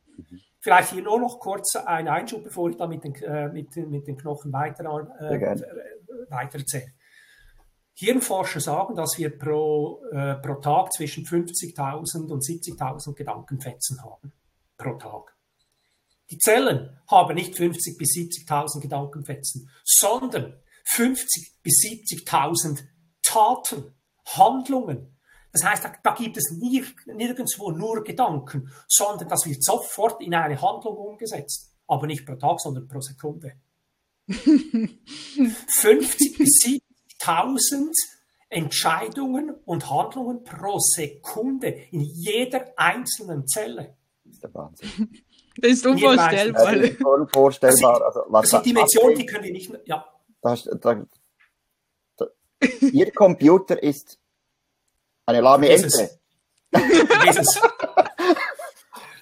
[0.62, 3.89] Vielleicht hier nur noch kurz ein Einschub, bevor ich da mit den, äh, mit, den-
[3.89, 4.86] mit den Knochen weiter,
[5.19, 6.93] äh, äh, weiter erzähle.
[8.06, 14.34] Hirnforscher sagen, dass wir pro, äh, pro Tag zwischen 50.000 und 70.000 Gedankenfetzen haben.
[14.78, 15.36] Pro Tag.
[16.32, 20.60] Die Zellen haben nicht 50.000 bis 70.000 Gedankenfetzen, sondern
[20.96, 22.84] 50.000 bis 70.000
[23.22, 23.94] Taten,
[24.26, 25.18] Handlungen.
[25.52, 30.34] Das heißt, da, da gibt es nie, nirgendwo nur Gedanken, sondern das wird sofort in
[30.34, 31.74] eine Handlung umgesetzt.
[31.88, 33.58] Aber nicht pro Tag, sondern pro Sekunde.
[34.28, 36.60] 50 bis
[37.26, 37.92] 70.000
[38.50, 43.96] Entscheidungen und Handlungen pro Sekunde in jeder einzelnen Zelle.
[44.26, 45.12] Das ist der Wahnsinn.
[45.58, 46.74] Das ist unvorstellbar.
[46.76, 48.02] Das ist unvorstellbar.
[48.06, 50.06] Also, was Das sind Dimensionen, die können wir nicht, ja,
[50.42, 51.06] da, da,
[52.16, 52.26] da,
[52.80, 54.18] Ihr Computer ist
[55.26, 56.20] eine lahme Vergiss Ente.
[56.72, 57.62] vergiss es.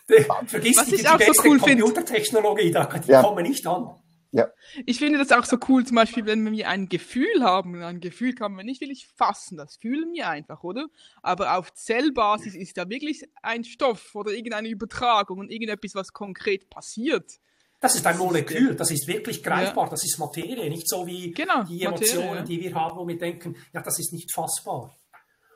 [0.08, 3.22] Die- die, ich die auch so cool finde- Computertechnologie, da, die Ja.
[3.24, 3.96] kommen nicht an.
[4.32, 4.48] Ja,
[4.86, 7.74] Ich finde das auch so cool, zum Beispiel, wenn wir ein Gefühl haben.
[7.76, 10.88] Und Ein Gefühl kann man nicht wirklich fassen, das fühlen wir einfach, oder?
[11.24, 16.70] Aber auf Zellbasis ist da wirklich ein Stoff oder irgendeine Übertragung und irgendetwas, was konkret
[16.70, 17.40] passiert.
[17.80, 21.64] Das ist ein Molekül, das ist wirklich greifbar, das ist Materie, nicht so wie Genau,
[21.64, 22.44] die Materie, Emotionen, ja.
[22.44, 24.94] die wir haben, wo wir denken, ja, das ist nicht fassbar.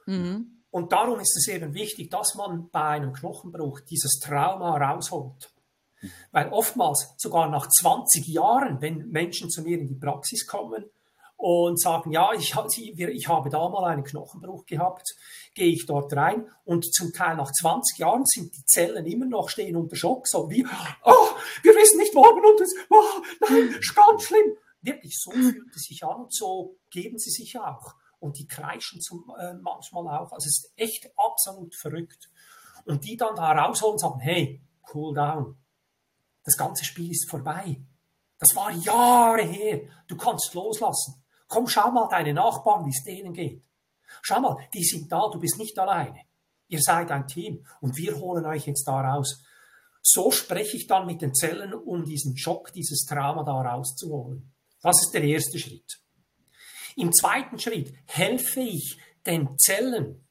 [0.05, 0.63] Mhm.
[0.71, 5.52] Und darum ist es eben wichtig, dass man bei einem Knochenbruch dieses Trauma rausholt.
[6.31, 10.85] Weil oftmals, sogar nach 20 Jahren, wenn Menschen zu mir in die Praxis kommen
[11.43, 12.55] und sagen, ja, ich,
[12.97, 15.15] ich habe da mal einen Knochenbruch gehabt,
[15.53, 19.49] gehe ich dort rein und zum Teil nach 20 Jahren sind die Zellen immer noch
[19.49, 20.65] stehen unter Schock, so wie,
[21.03, 21.27] oh,
[21.63, 24.55] wir wissen nicht morgen und es, oh, nein, ist ganz schlimm.
[24.81, 27.95] Wirklich, so fühlt es sich an und so geben sie sich auch.
[28.19, 30.31] Und die kreischen zum, äh, manchmal auch.
[30.31, 32.29] Also es ist echt absolut verrückt.
[32.85, 34.61] Und die dann da rausholen und sagen, hey,
[34.93, 35.57] cool down.
[36.43, 37.81] Das ganze Spiel ist vorbei.
[38.39, 39.81] Das war Jahre her.
[40.07, 41.23] Du kannst loslassen.
[41.47, 43.63] Komm, schau mal deine Nachbarn, wie es denen geht.
[44.21, 46.19] Schau mal, die sind da, du bist nicht alleine.
[46.67, 49.43] Ihr seid ein Team und wir holen euch jetzt da raus.
[50.01, 54.51] So spreche ich dann mit den Zellen, um diesen Schock, dieses Trauma da rauszuholen.
[54.81, 56.01] Das ist der erste Schritt.
[56.95, 60.27] Im zweiten Schritt helfe ich den Zellen,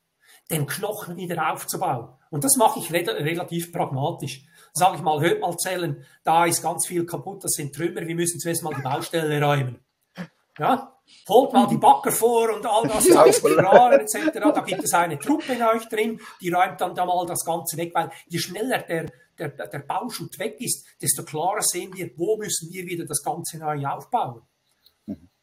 [0.50, 2.14] den Knochen wieder aufzubauen.
[2.30, 4.44] Und das mache ich re relativ pragmatisch.
[4.74, 8.14] Sage ich mal, hört mal Zellen, da ist ganz viel kaputt, das sind Trümmer, wir
[8.14, 9.78] müssen zuerst mal die Baustelle räumen.
[10.58, 10.98] Ja?
[11.28, 14.32] Holt mal die Bagger vor und all das die Raren etc.
[14.32, 17.76] Da gibt es eine Truppe in euch drin, die räumt dann da mal das Ganze
[17.76, 22.36] weg, weil je schneller der, der, der Bauschutt weg ist, desto klarer sehen wir, wo
[22.36, 24.42] müssen wir wieder das Ganze neu aufbauen.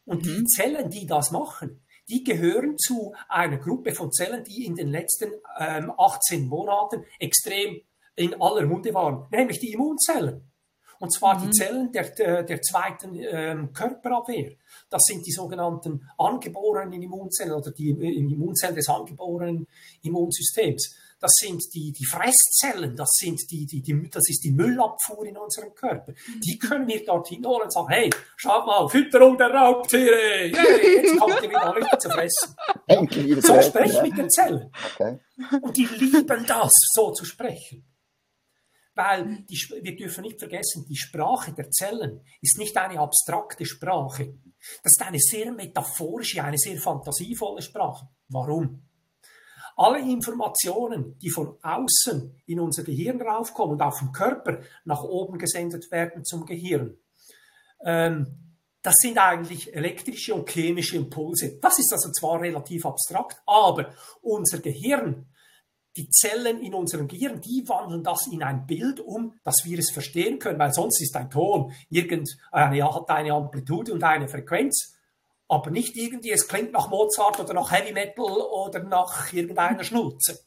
[0.05, 4.75] Und die Zellen, die das machen, die gehören zu einer Gruppe von Zellen, die in
[4.75, 7.81] den letzten ähm, 18 Monaten extrem
[8.15, 10.49] in aller Munde waren, nämlich die Immunzellen.
[10.99, 14.51] Und zwar die Zellen der, der, der zweiten ähm, Körperabwehr.
[14.89, 19.65] Das sind die sogenannten angeborenen Immunzellen oder die äh, Immunzellen des angeborenen
[20.03, 20.95] Immunsystems.
[21.21, 25.37] Das sind die, die Fresszellen, das, sind die, die, die, das ist die Müllabfuhr in
[25.37, 26.13] unserem Körper.
[26.43, 31.17] Die können wir dorthin holen und sagen, hey, schaut mal, Fütterung der Raubtiere, hey, jetzt
[31.17, 32.55] kommt ihr wieder richtig zu fressen.
[33.41, 34.71] So zu spreche ich essen, mit den Zellen.
[34.93, 35.19] Okay.
[35.61, 37.85] Und die lieben das, so zu sprechen.
[38.99, 44.33] Weil die, wir dürfen nicht vergessen, die Sprache der Zellen ist nicht eine abstrakte Sprache.
[44.83, 48.09] Das ist eine sehr metaphorische, eine sehr fantasievolle Sprache.
[48.27, 48.83] Warum?
[49.77, 55.37] Alle Informationen, die von außen in unser Gehirn raufkommen und auf dem Körper nach oben
[55.37, 56.97] gesendet werden zum Gehirn,
[57.85, 58.27] ähm,
[58.81, 61.57] das sind eigentlich elektrische und chemische Impulse.
[61.61, 65.25] Das ist also zwar relativ abstrakt, aber unser Gehirn
[65.97, 69.91] die Zellen in unserem Gehirn, die wandeln das in ein Bild um, dass wir es
[69.91, 74.95] verstehen können, weil sonst ist ein Ton irgendeine, hat eine Amplitude und eine Frequenz,
[75.47, 80.39] aber nicht irgendwie, es klingt nach Mozart oder nach Heavy Metal oder nach irgendeiner Schnulze.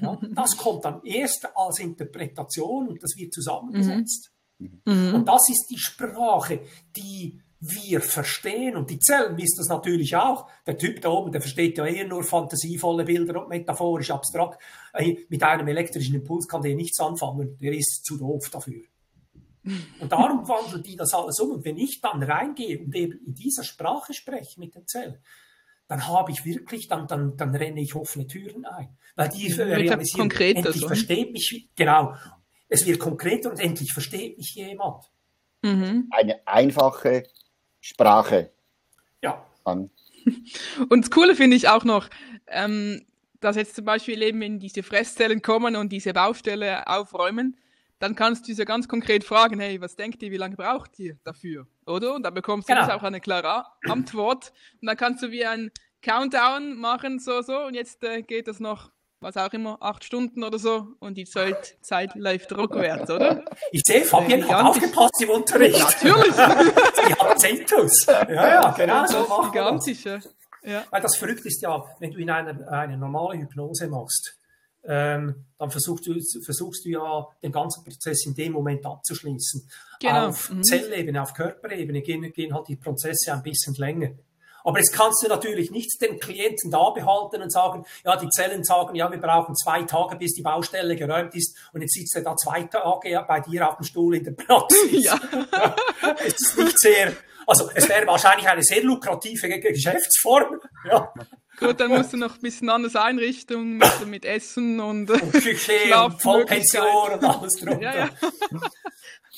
[0.00, 4.30] Ja, das kommt dann erst als Interpretation und das wird zusammengesetzt.
[4.58, 5.14] Mhm.
[5.14, 6.60] Und das ist die Sprache,
[6.96, 11.40] die wir verstehen, und die Zellen wissen das natürlich auch, der Typ da oben, der
[11.40, 14.60] versteht ja eher nur fantasievolle Bilder und metaphorisch abstrakt,
[15.28, 18.82] mit einem elektrischen Impuls kann der nichts anfangen, der ist zu doof dafür.
[19.98, 21.52] Und darum wandeln die das alles um.
[21.52, 25.18] Und wenn ich dann reingehe und eben in dieser Sprache spreche mit den Zellen,
[25.88, 28.96] dann habe ich wirklich, dann, dann, dann renne ich offene Türen ein.
[29.16, 30.86] Weil die realisieren, endlich so.
[30.86, 32.14] versteht mich, genau,
[32.68, 35.04] es wird konkreter und endlich versteht mich jemand.
[35.62, 36.08] Mhm.
[36.10, 37.24] Eine einfache
[37.84, 38.50] Sprache
[39.22, 39.44] ja.
[39.64, 39.90] an.
[40.88, 42.08] Und das Coole finde ich auch noch,
[42.46, 43.04] ähm,
[43.40, 47.58] dass jetzt zum Beispiel eben in diese Fresszellen kommen und diese Baustelle aufräumen,
[47.98, 51.18] dann kannst du sie ganz konkret fragen, hey, was denkt ihr, wie lange braucht ihr
[51.24, 51.66] dafür?
[51.84, 52.14] Oder?
[52.14, 52.88] Und dann bekommst du genau.
[52.88, 54.54] auch eine klare Antwort.
[54.80, 55.70] Und dann kannst du wie ein
[56.00, 58.90] Countdown machen, so, so, und jetzt äh, geht es noch
[59.24, 63.44] was auch immer, acht Stunden oder so und die Zeit, Zeit läuft rückwärts, oder?
[63.72, 65.78] Ich sehe, Fabian äh, hat aufgepasst im Unterricht.
[65.78, 66.34] Natürlich.
[66.34, 68.06] Sie hat Zentus.
[68.06, 70.20] Ja, ja, genau so machen Gigantische.
[70.62, 70.84] Ja.
[70.90, 74.38] Weil das verrückt ist ja, wenn du in einer eine normale Hypnose machst,
[74.86, 79.68] ähm, dann versuchst du, versuchst du ja den ganzen Prozess in dem Moment abzuschließen.
[80.00, 80.28] Genau.
[80.28, 80.62] Auf mhm.
[80.62, 84.10] Zellebene, auf Körperebene gehen, gehen halt die Prozesse ein bisschen länger.
[84.64, 88.64] Aber jetzt kannst du natürlich nicht den Klienten da behalten und sagen, ja, die Zellen
[88.64, 92.22] sagen, ja, wir brauchen zwei Tage, bis die Baustelle geräumt ist und jetzt sitzt er
[92.22, 94.80] da zwei Tage bei dir auf dem Stuhl in der Praxis.
[95.04, 95.20] Ja.
[96.24, 97.12] es ist nicht sehr,
[97.46, 100.60] also es wäre wahrscheinlich eine sehr lukrative Geschäftsform.
[100.88, 101.12] Ja.
[101.58, 106.22] Gut, dann musst du noch ein bisschen anders einrichten mit, mit Essen und, und und
[106.22, 107.80] Vollpension und alles drunter.
[107.80, 108.10] Ja, ja.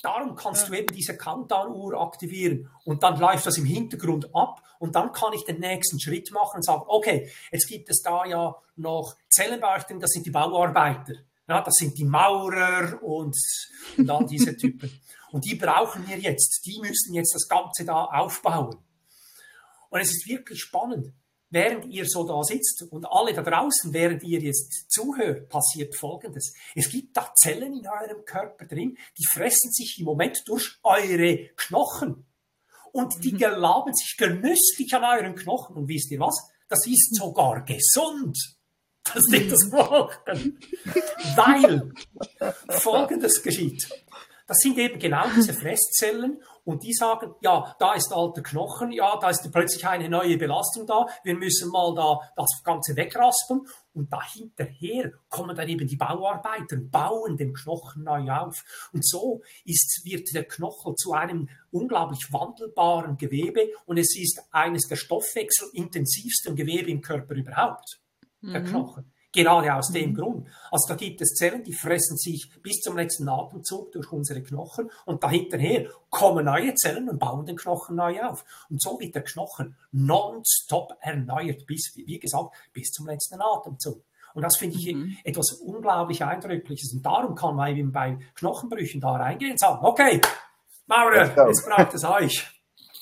[0.02, 4.94] Darum kannst du eben diese Countdown-Uhr aktivieren und dann läuft das im Hintergrund ab und
[4.94, 8.54] dann kann ich den nächsten Schritt machen und sagen, okay, jetzt gibt es da ja
[8.76, 11.14] noch Zellenbauchten, das sind die Bauarbeiter.
[11.48, 13.36] Ja, das sind die Maurer und,
[13.96, 14.90] und all diese Typen.
[15.30, 16.64] Und die brauchen wir jetzt.
[16.66, 18.76] Die müssen jetzt das Ganze da aufbauen.
[19.90, 21.12] Und es ist wirklich spannend
[21.50, 26.54] während ihr so da sitzt und alle da draußen, während ihr jetzt zuhört, passiert Folgendes.
[26.74, 31.50] Es gibt da Zellen in eurem Körper drin, die fressen sich im Moment durch eure
[31.56, 32.26] Knochen.
[32.92, 33.38] Und die mhm.
[33.38, 35.76] gelaben sich genüsslich an euren Knochen.
[35.76, 36.48] Und wisst ihr was?
[36.68, 38.56] Das ist sogar gesund.
[39.04, 40.58] dass die das machen.
[41.36, 41.92] Weil
[42.80, 43.88] Folgendes geschieht.
[44.46, 49.18] Das sind eben genau diese Fresszellen und die sagen, ja, da ist alter Knochen, ja,
[49.20, 54.12] da ist plötzlich eine neue Belastung da, wir müssen mal da das Ganze wegraspen und
[54.12, 58.64] dahinterher kommen dann eben die Bauarbeiter bauen den Knochen neu auf.
[58.92, 64.86] Und so ist, wird der Knochen zu einem unglaublich wandelbaren Gewebe und es ist eines
[64.86, 68.00] der stoffwechselintensivsten Gewebe im Körper überhaupt,
[68.42, 68.66] der mhm.
[68.66, 69.12] Knochen.
[69.36, 70.14] Gerade aus dem mhm.
[70.14, 70.48] Grund.
[70.70, 74.90] Also da gibt es Zellen, die fressen sich bis zum letzten Atemzug durch unsere Knochen
[75.04, 78.46] und dahinterher kommen neue Zellen und bauen den Knochen neu auf.
[78.70, 84.02] Und so wird der Knochen nonstop erneuert, bis, wie gesagt, bis zum letzten Atemzug.
[84.32, 85.18] Und das finde ich mhm.
[85.22, 86.94] etwas unglaublich Eindrückliches.
[86.94, 90.18] Und darum kann man eben bei Knochenbrüchen da reingehen und sagen, okay,
[90.86, 92.46] Maurer, jetzt braucht es euch.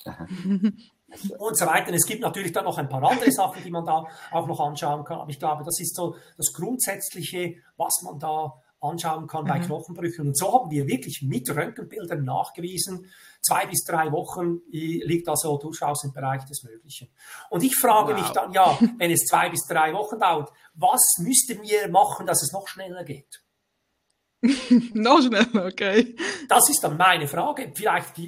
[1.37, 1.93] und so weiter.
[1.93, 5.03] Es gibt natürlich dann noch ein paar andere Sachen, die man da auch noch anschauen
[5.03, 5.19] kann.
[5.19, 9.47] Aber ich glaube, das ist so das Grundsätzliche, was man da anschauen kann mhm.
[9.47, 10.27] bei Knochenbrüchen.
[10.27, 16.03] Und so haben wir wirklich mit Röntgenbildern nachgewiesen, zwei bis drei Wochen liegt also durchaus
[16.03, 17.09] im Bereich des Möglichen.
[17.49, 18.21] Und ich frage wow.
[18.21, 22.41] mich dann, ja, wenn es zwei bis drei Wochen dauert, was müssten wir machen, dass
[22.43, 23.43] es noch schneller geht?
[24.93, 26.15] noch schneller, okay.
[26.47, 27.71] Das ist dann meine Frage.
[27.73, 28.19] Vielleicht,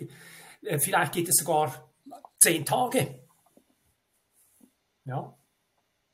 [0.62, 1.87] äh, vielleicht geht es sogar
[2.48, 3.20] zehn Tage.
[5.04, 5.38] Ja.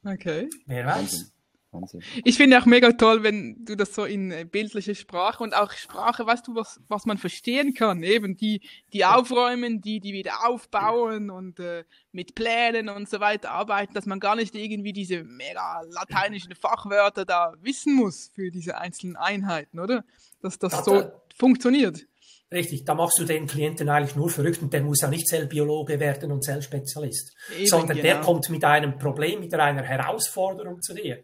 [0.04, 0.50] Okay.
[0.66, 1.32] Wer weiß.
[1.72, 2.04] Wahnsinn.
[2.24, 5.72] Ich finde auch mega toll, wenn du das so in äh, bildliche Sprache und auch
[5.72, 8.62] Sprache, weißt du, was, was man verstehen kann, eben die,
[8.94, 14.06] die aufräumen, die, die wieder aufbauen und äh, mit Plänen und so weiter arbeiten, dass
[14.06, 19.80] man gar nicht irgendwie diese mega lateinischen Fachwörter da wissen muss für diese einzelnen Einheiten,
[19.80, 20.04] oder?
[20.42, 22.06] Dass das, das so funktioniert.
[22.54, 26.00] Richtig, da machst du den Klienten eigentlich nur verrückt und der muss ja nicht Zellbiologe
[26.00, 28.02] werden und Zellspezialist, Eben, sondern genau.
[28.02, 31.24] der kommt mit einem Problem, mit einer Herausforderung zu dir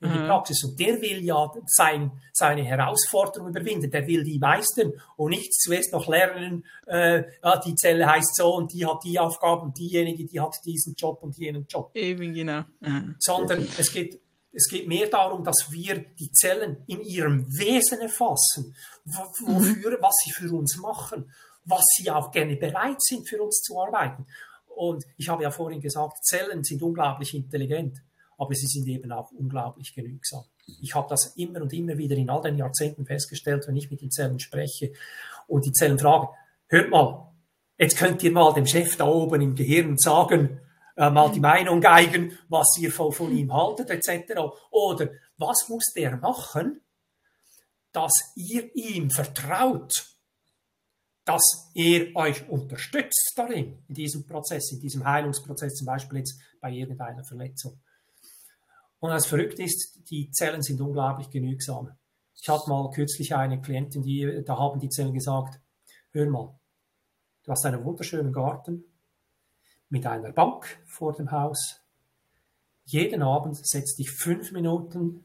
[0.00, 0.26] in die mhm.
[0.26, 0.64] Praxis.
[0.64, 5.92] Und der will ja sein, seine Herausforderung überwinden, der will die meistern und nicht zuerst
[5.92, 10.40] noch lernen, äh, ja, die Zelle heißt so und die hat die Aufgaben, diejenige, die
[10.40, 11.90] hat diesen Job und jenen Job.
[11.94, 12.64] Eben, genau.
[12.80, 13.16] Mhm.
[13.18, 14.20] Sondern es geht
[14.54, 20.30] es geht mehr darum, dass wir die Zellen in ihrem Wesen erfassen, wofür, was sie
[20.30, 21.30] für uns machen,
[21.64, 24.26] was sie auch gerne bereit sind, für uns zu arbeiten.
[24.66, 28.02] Und ich habe ja vorhin gesagt, Zellen sind unglaublich intelligent,
[28.38, 30.44] aber sie sind eben auch unglaublich genügsam.
[30.80, 34.00] Ich habe das immer und immer wieder in all den Jahrzehnten festgestellt, wenn ich mit
[34.00, 34.92] den Zellen spreche
[35.46, 36.28] und die Zellen fragen,
[36.68, 37.32] hört mal,
[37.78, 40.60] jetzt könnt ihr mal dem Chef da oben im Gehirn sagen,
[40.96, 44.40] mal die Meinung geigen, was ihr von, von ihm haltet, etc.
[44.70, 46.80] Oder was muss der machen,
[47.92, 49.92] dass ihr ihm vertraut,
[51.24, 56.70] dass er euch unterstützt darin, in diesem Prozess, in diesem Heilungsprozess, zum Beispiel jetzt bei
[56.70, 57.80] irgendeiner Verletzung.
[58.98, 61.90] Und das Verrückte ist, die Zellen sind unglaublich genügsam.
[62.40, 65.60] Ich hatte mal kürzlich eine Klientin, die, da haben die Zellen gesagt,
[66.10, 66.58] hör mal,
[67.44, 68.84] du hast einen wunderschönen Garten,
[69.94, 71.80] mit einer Bank vor dem Haus.
[72.84, 75.22] Jeden Abend setz dich fünf Minuten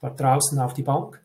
[0.00, 1.20] dort draußen auf die Bank,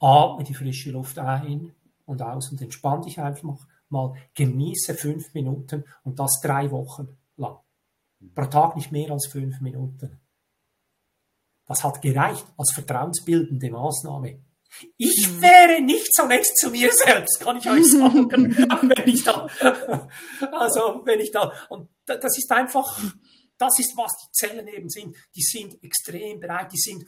[0.00, 1.74] atme die frische Luft ein
[2.06, 3.58] und aus und entspann dich einfach
[3.90, 7.58] mal, genieße fünf Minuten und das drei Wochen lang.
[8.34, 10.18] Pro Tag nicht mehr als fünf Minuten.
[11.66, 14.38] Das hat gereicht als vertrauensbildende Maßnahme.
[14.96, 15.42] Ich mhm.
[15.42, 19.46] wäre nicht so nett zu mir selbst, kann ich euch sagen, wenn ich da,
[20.52, 22.98] also wenn ich da, und das ist einfach,
[23.58, 25.16] das ist, was die Zellen eben sind.
[25.34, 27.04] Die sind extrem bereit, die sind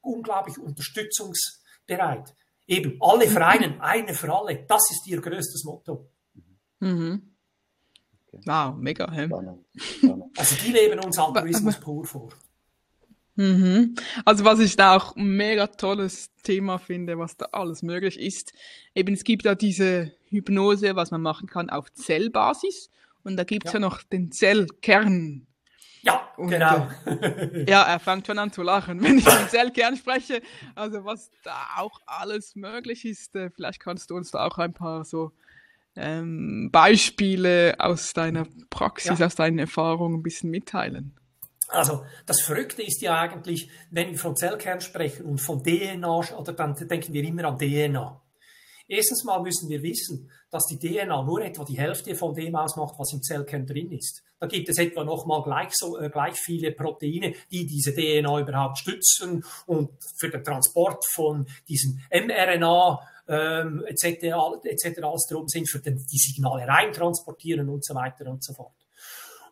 [0.00, 2.34] unglaublich unterstützungsbereit.
[2.66, 6.10] Eben alle Vereine, eine für alle, das ist ihr größtes Motto.
[6.80, 7.34] Mhm.
[8.46, 9.10] Wow, mega.
[9.10, 9.30] Hey.
[10.36, 12.32] Also die leben uns Altruismus pur vor.
[13.36, 13.94] Mhm.
[14.24, 18.52] Also was ich da auch ein mega tolles Thema finde, was da alles möglich ist.
[18.94, 22.90] Eben es gibt ja diese Hypnose, was man machen kann auf Zellbasis
[23.24, 23.80] und da gibt's ja.
[23.80, 25.46] ja noch den Zellkern.
[26.02, 26.86] Ja, und, genau.
[27.06, 30.42] Äh, ja, er fängt schon an zu lachen, wenn ich vom Zellkern spreche.
[30.74, 33.34] Also was da auch alles möglich ist.
[33.34, 35.32] Äh, vielleicht kannst du uns da auch ein paar so
[35.96, 39.26] ähm, Beispiele aus deiner Praxis, ja.
[39.26, 41.14] aus deinen Erfahrungen ein bisschen mitteilen.
[41.74, 46.52] Also das Verrückte ist ja eigentlich, wenn wir von Zellkern sprechen und von DNA, oder
[46.52, 48.20] dann denken wir immer an DNA.
[48.86, 52.94] Erstens mal müssen wir wissen, dass die DNA nur etwa die Hälfte von dem ausmacht,
[52.98, 54.22] was im Zellkern drin ist.
[54.38, 58.78] Da gibt es etwa nochmal gleich, so, äh, gleich viele Proteine, die diese DNA überhaupt
[58.78, 64.04] stützen und für den Transport von diesen mRNA ähm, etc.
[64.64, 65.02] etc.
[65.02, 68.83] alles drum sind, für den, die Signale rein transportieren und so weiter und so fort.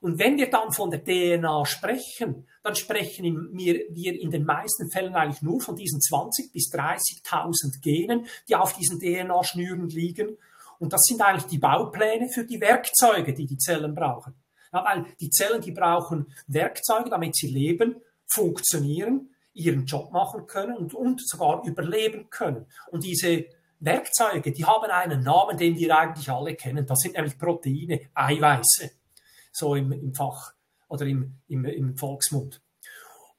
[0.02, 4.90] Und wenn wir dann von der DNA sprechen, dann sprechen wir, wir in den meisten
[4.90, 10.36] Fällen eigentlich nur von diesen 20 bis 30.000 Genen, die auf diesen DNA-Schnüren liegen.
[10.80, 14.34] Und das sind eigentlich die Baupläne für die Werkzeuge, die die Zellen brauchen.
[14.72, 20.76] Ja, weil die Zellen, die brauchen Werkzeuge, damit sie leben, funktionieren, ihren Job machen können
[20.76, 22.66] und, und sogar überleben können.
[22.90, 23.44] Und diese
[23.78, 26.86] Werkzeuge, die haben einen Namen, den wir eigentlich alle kennen.
[26.86, 28.90] Das sind nämlich Proteine, Eiweiße
[29.52, 30.52] so im, im Fach
[30.88, 32.60] oder im, im, im Volksmund.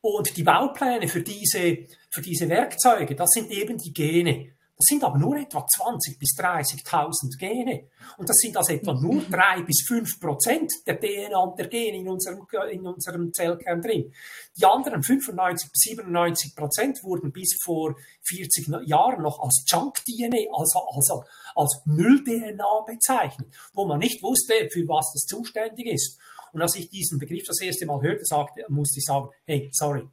[0.02, 4.54] Und die Baupläne für diese, für diese Werkzeuge, das sind eben die Gene.
[4.76, 7.88] Das sind aber nur etwa 20.000 bis 30.000 Gene.
[8.18, 9.66] Und das sind also etwa nur 3 mhm.
[9.66, 14.12] bis 5 Prozent der DNA und der Gene in unserem, in unserem Zellkern drin.
[14.58, 20.80] Die anderen 95 bis 97 Prozent wurden bis vor 40 Jahren noch als Junk-DNA, also,
[20.80, 21.24] also
[21.56, 26.20] als Müll-DNA bezeichnet, wo man nicht wusste, für was das zuständig ist.
[26.52, 30.08] Und als ich diesen Begriff das erste Mal hörte, sagte, musste ich sagen, hey, sorry,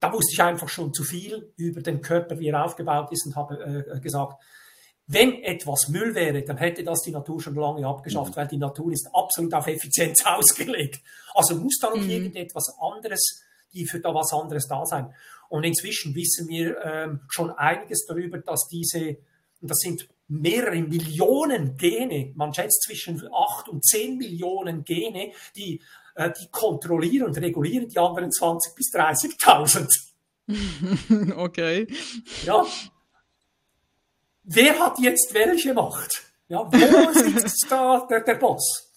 [0.00, 3.36] da wusste ich einfach schon zu viel über den Körper, wie er aufgebaut ist und
[3.36, 4.42] habe äh, gesagt,
[5.12, 8.36] wenn etwas Müll wäre, dann hätte das die Natur schon lange abgeschafft, mhm.
[8.36, 11.02] weil die Natur ist absolut auf Effizienz ausgelegt.
[11.34, 12.08] Also muss da noch mhm.
[12.08, 13.42] irgendetwas anderes,
[13.72, 15.12] die für da was anderes da sein.
[15.48, 19.18] Und inzwischen wissen wir ähm, schon einiges darüber, dass diese,
[19.60, 25.82] und das sind mehrere Millionen Gene, man schätzt zwischen acht und zehn Millionen Gene, die,
[26.14, 29.88] äh, die kontrollieren und regulieren die anderen 20 bis 30.000.
[31.36, 31.86] okay.
[32.44, 32.64] Ja.
[34.44, 36.22] Wer hat jetzt welche Macht?
[36.48, 38.92] Ja, wo sitzt da der, der Boss?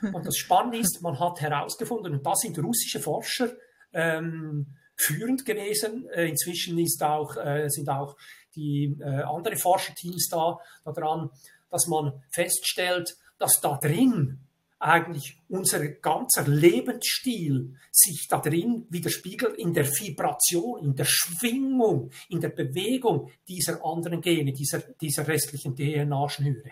[0.00, 3.50] Und das Spannende ist, man hat herausgefunden, und da sind russische Forscher
[3.92, 6.08] ähm, führend gewesen.
[6.10, 8.16] Äh, inzwischen ist auch, äh, sind auch
[8.58, 11.30] die äh, andere Forscherteams da daran,
[11.70, 14.40] dass man feststellt, dass da drin
[14.80, 22.40] eigentlich unser ganzer Lebensstil sich da drin widerspiegelt in der Vibration, in der Schwingung, in
[22.40, 26.70] der Bewegung dieser anderen Gene, dieser, dieser restlichen DNA-Schnüre.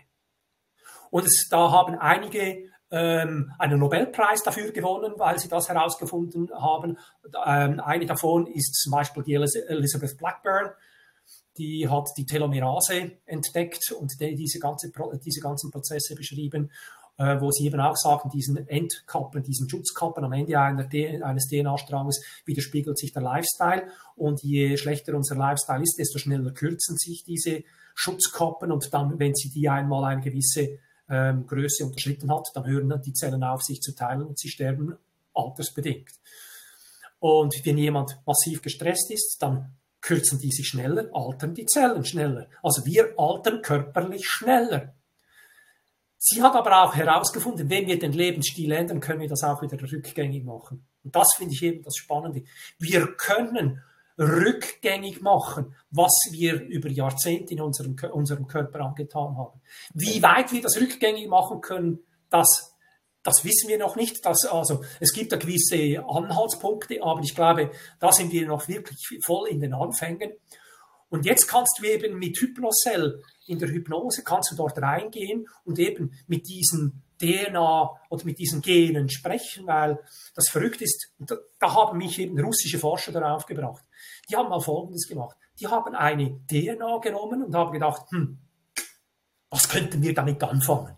[1.11, 6.99] Und es, da haben einige ähm, einen Nobelpreis dafür gewonnen, weil sie das herausgefunden haben.
[7.45, 10.70] Ähm, eine davon ist zum Beispiel die Elizabeth Blackburn,
[11.59, 14.93] die hat die Telomerase entdeckt und die, diese, ganze,
[15.25, 16.71] diese ganzen Prozesse beschrieben,
[17.19, 20.89] äh, wo sie eben auch sagen, diesen Endkappen, diesen Schutzkappen am Ende einer,
[21.25, 26.97] eines DNA-Stranges widerspiegelt sich der Lifestyle und je schlechter unser Lifestyle ist, desto schneller kürzen
[26.97, 30.79] sich diese Schutzkappen und dann, wenn sie die einmal eine gewisse
[31.09, 34.97] ähm, Größe unterschritten hat, dann hören die Zellen auf, sich zu teilen und sie sterben
[35.33, 36.11] altersbedingt.
[37.19, 42.49] Und wenn jemand massiv gestresst ist, dann kürzen die sich schneller, altern die Zellen schneller.
[42.62, 44.94] Also wir altern körperlich schneller.
[46.18, 49.80] Sie hat aber auch herausgefunden, wenn wir den Lebensstil ändern, können wir das auch wieder
[49.80, 50.86] rückgängig machen.
[51.05, 52.42] Und das finde ich eben das Spannende.
[52.78, 53.82] Wir können
[54.18, 59.61] rückgängig machen, was wir über Jahrzehnte in unserem, unserem Körper angetan haben.
[59.92, 62.76] Wie weit wir das rückgängig machen können, das,
[63.27, 64.24] das wissen wir noch nicht.
[64.24, 69.20] Das, also, es gibt da gewisse Anhaltspunkte, aber ich glaube, da sind wir noch wirklich
[69.24, 70.33] voll in den Anfängen.
[71.09, 75.79] Und jetzt kannst du eben mit Hypnocell in der Hypnose, kannst du dort reingehen und
[75.79, 79.99] eben mit diesen DNA oder mit diesen Genen sprechen, weil
[80.35, 81.12] das verrückt ist.
[81.18, 83.85] Da, da haben mich eben russische Forscher darauf gebracht.
[84.29, 85.37] Die haben mal Folgendes gemacht.
[85.59, 88.39] Die haben eine DNA genommen und haben gedacht, hm,
[89.51, 90.97] was könnten wir damit anfangen?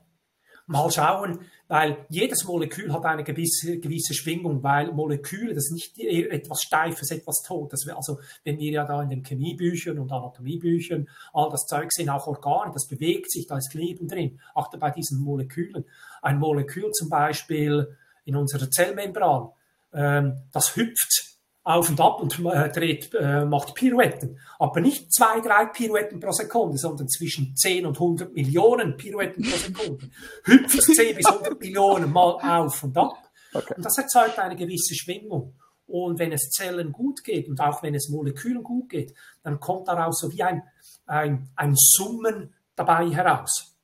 [0.67, 5.99] Mal schauen, weil jedes Molekül hat eine gewisse, gewisse Schwingung, weil Moleküle, das ist nicht
[5.99, 7.87] etwas Steifes, etwas Totes.
[7.89, 12.27] Also, wenn wir ja da in den Chemiebüchern und Anatomiebüchern all das Zeug sehen, auch
[12.27, 14.41] Organe, das bewegt sich, da ist Leben drin.
[14.55, 15.85] Achte bei diesen Molekülen.
[16.23, 19.51] Ein Molekül zum Beispiel in unserer Zellmembran,
[19.93, 24.39] ähm, das hüpft auf und ab und äh, dreht, äh, macht Pirouetten.
[24.59, 29.57] Aber nicht zwei, drei Pirouetten pro Sekunde, sondern zwischen 10 und 100 Millionen Pirouetten pro
[29.57, 30.11] Sekunde.
[30.45, 33.31] Hüpft 10 bis 100 Millionen mal auf und ab.
[33.53, 33.75] Okay.
[33.77, 35.55] Und das erzeugt eine gewisse Schwingung.
[35.87, 39.89] Und wenn es Zellen gut geht und auch wenn es Molekülen gut geht, dann kommt
[39.89, 40.63] daraus so wie ein,
[41.07, 43.78] ein, ein Summen dabei heraus.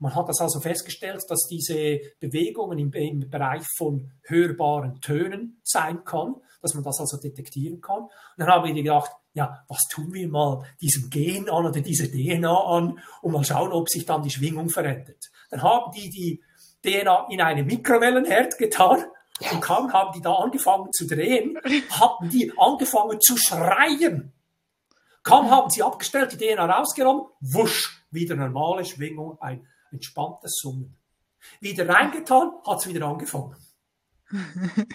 [0.00, 6.04] Man hat das also festgestellt, dass diese Bewegungen im, im Bereich von hörbaren Tönen sein
[6.04, 8.02] kann dass man das also detektieren kann.
[8.02, 12.10] Und dann haben wir gedacht, ja, was tun wir mal diesem Gen an oder dieser
[12.10, 15.30] DNA an und mal schauen, ob sich dann die Schwingung verändert.
[15.50, 16.42] Dann haben die die
[16.84, 19.04] DNA in einen Mikrowellenherd getan
[19.52, 21.58] und kaum haben die da angefangen zu drehen,
[21.90, 24.32] hatten die angefangen zu schreien.
[25.22, 30.96] Kaum haben sie abgestellt, die DNA rausgenommen, wusch, wieder normale Schwingung, ein entspanntes Summen.
[31.60, 33.56] Wieder reingetan, hat es wieder angefangen.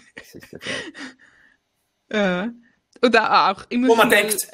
[2.12, 2.52] Ja.
[3.02, 3.88] Oder auch immer.
[3.88, 4.48] Wo man denkt,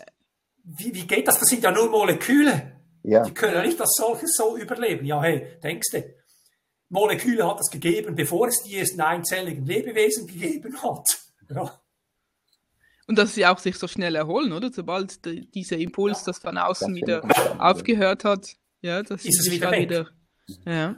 [0.64, 1.40] wie, wie geht das?
[1.40, 2.80] Das sind ja nur Moleküle.
[3.04, 3.24] Ja.
[3.24, 5.06] Die können ja nicht als solches so überleben.
[5.06, 6.04] Ja, hey, denkst du,
[6.90, 11.06] Moleküle hat es gegeben, bevor es die ersten einzelligen Lebewesen gegeben hat.
[11.54, 11.82] Ja.
[13.08, 14.72] Und dass sie auch sich so schnell erholen, oder?
[14.72, 16.26] Sobald die, dieser Impuls, ja.
[16.28, 17.22] das von außen wieder
[17.60, 20.12] aufgehört hat, ja, das ist es wieder, wieder
[20.66, 20.96] ja.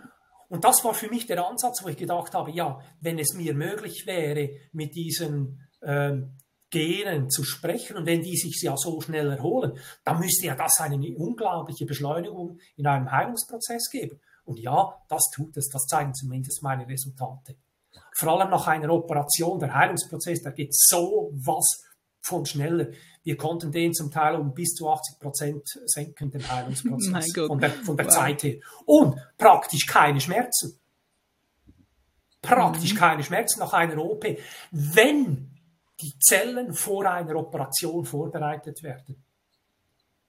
[0.49, 3.55] Und das war für mich der Ansatz, wo ich gedacht habe, ja, wenn es mir
[3.55, 6.37] möglich wäre, mit diesen ähm,
[6.69, 10.79] Genen zu sprechen und wenn die sich ja so schnell erholen, dann müsste ja das
[10.79, 14.19] eine unglaubliche Beschleunigung in einem Heilungsprozess geben.
[14.43, 17.55] Und ja, das tut es, das zeigen zumindest meine Resultate.
[18.15, 21.83] Vor allem nach einer Operation, der Heilungsprozess, da geht so was
[22.21, 22.87] von schneller.
[23.23, 27.71] Wir konnten den zum Teil um bis zu 80 Prozent senken, den Heilungsprozess von der,
[27.71, 28.13] von der wow.
[28.13, 28.55] Zeit her.
[28.85, 30.79] Und praktisch keine Schmerzen.
[32.41, 32.97] Praktisch mhm.
[32.97, 34.25] keine Schmerzen nach einer OP.
[34.71, 35.53] Wenn
[36.01, 39.23] die Zellen vor einer Operation vorbereitet werden.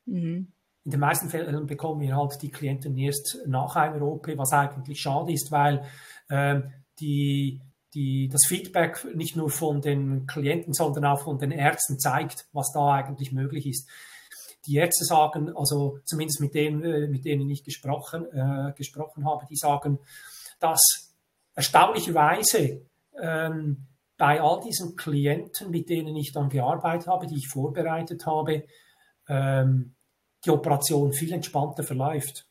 [0.07, 0.53] Mhm.
[0.85, 5.01] In den meisten Fällen bekommen wir halt die Klienten erst nach einer OP, was eigentlich
[5.01, 5.85] schade ist, weil
[6.31, 7.61] ähm, die,
[7.95, 12.73] die, das Feedback nicht nur von den Klienten, sondern auch von den Ärzten zeigt, was
[12.73, 13.89] da eigentlich möglich ist.
[14.67, 19.47] Die Ärzte sagen, also zumindest mit denen, äh, mit denen ich gesprochen, äh, gesprochen habe,
[19.49, 19.99] die sagen,
[20.59, 21.15] dass
[21.55, 22.83] erstaunlicherweise
[23.21, 23.87] ähm,
[24.17, 28.65] bei all diesen Klienten, mit denen ich dann gearbeitet habe, die ich vorbereitet habe,
[29.29, 29.95] ähm,
[30.45, 32.47] die Operation viel entspannter verläuft.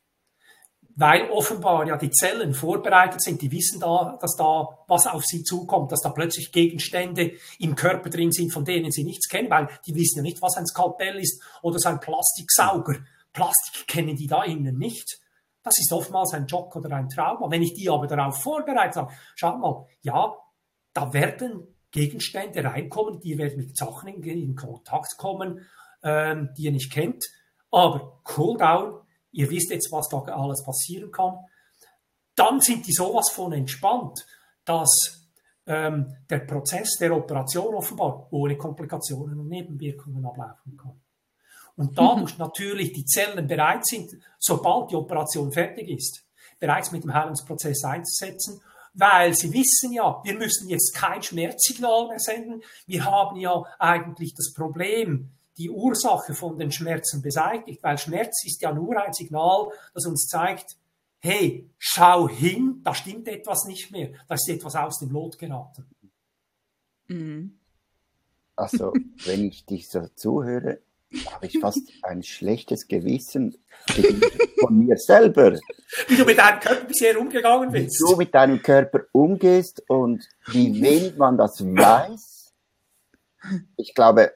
[0.95, 5.43] Weil offenbar ja die Zellen vorbereitet sind, die wissen da, dass da was auf sie
[5.43, 9.69] zukommt, dass da plötzlich Gegenstände im Körper drin sind, von denen sie nichts kennen, weil
[9.87, 12.97] die wissen ja nicht, was ein Skalpell ist oder so ein Plastiksauger.
[13.33, 15.19] Plastik kennen die da innen nicht.
[15.63, 17.49] Das ist oftmals ein Jock oder ein Trauma.
[17.49, 20.35] Wenn ich die aber darauf vorbereitet habe, schaut mal, ja,
[20.93, 25.65] da werden Gegenstände reinkommen, die werden mit Sachen in, in Kontakt kommen,
[26.03, 27.23] ähm, die ihr nicht kennt.
[27.71, 28.99] Aber cool down,
[29.33, 31.37] ihr wisst jetzt, was da alles passieren kann.
[32.35, 34.25] Dann sind die sowas von entspannt,
[34.63, 35.27] dass
[35.65, 40.99] ähm, der Prozess der Operation offenbar ohne Komplikationen und Nebenwirkungen ablaufen kann.
[41.75, 42.45] Und dadurch mhm.
[42.45, 46.23] natürlich die Zellen bereit sind, sobald die Operation fertig ist,
[46.59, 48.61] bereits mit dem Heilungsprozess einzusetzen
[48.93, 52.61] weil sie wissen ja, wir müssen jetzt kein Schmerzsignal mehr senden.
[52.85, 58.61] Wir haben ja eigentlich das Problem, die Ursache von den Schmerzen beseitigt, weil Schmerz ist
[58.61, 60.77] ja nur ein Signal, das uns zeigt,
[61.19, 65.85] hey, schau hin, da stimmt etwas nicht mehr, da ist etwas aus dem Lot geraten.
[67.07, 67.59] Mhm.
[68.55, 68.93] Also,
[69.25, 70.79] wenn ich dich so zuhöre,
[71.31, 73.55] habe ich fast ein schlechtes Gewissen
[74.59, 75.59] von mir selber.
[76.07, 78.01] Wie du mit deinem Körper bisher umgegangen bist.
[78.01, 82.53] Wie du mit deinem Körper umgehst und wie wenig man das weiß.
[83.77, 84.33] Ich glaube,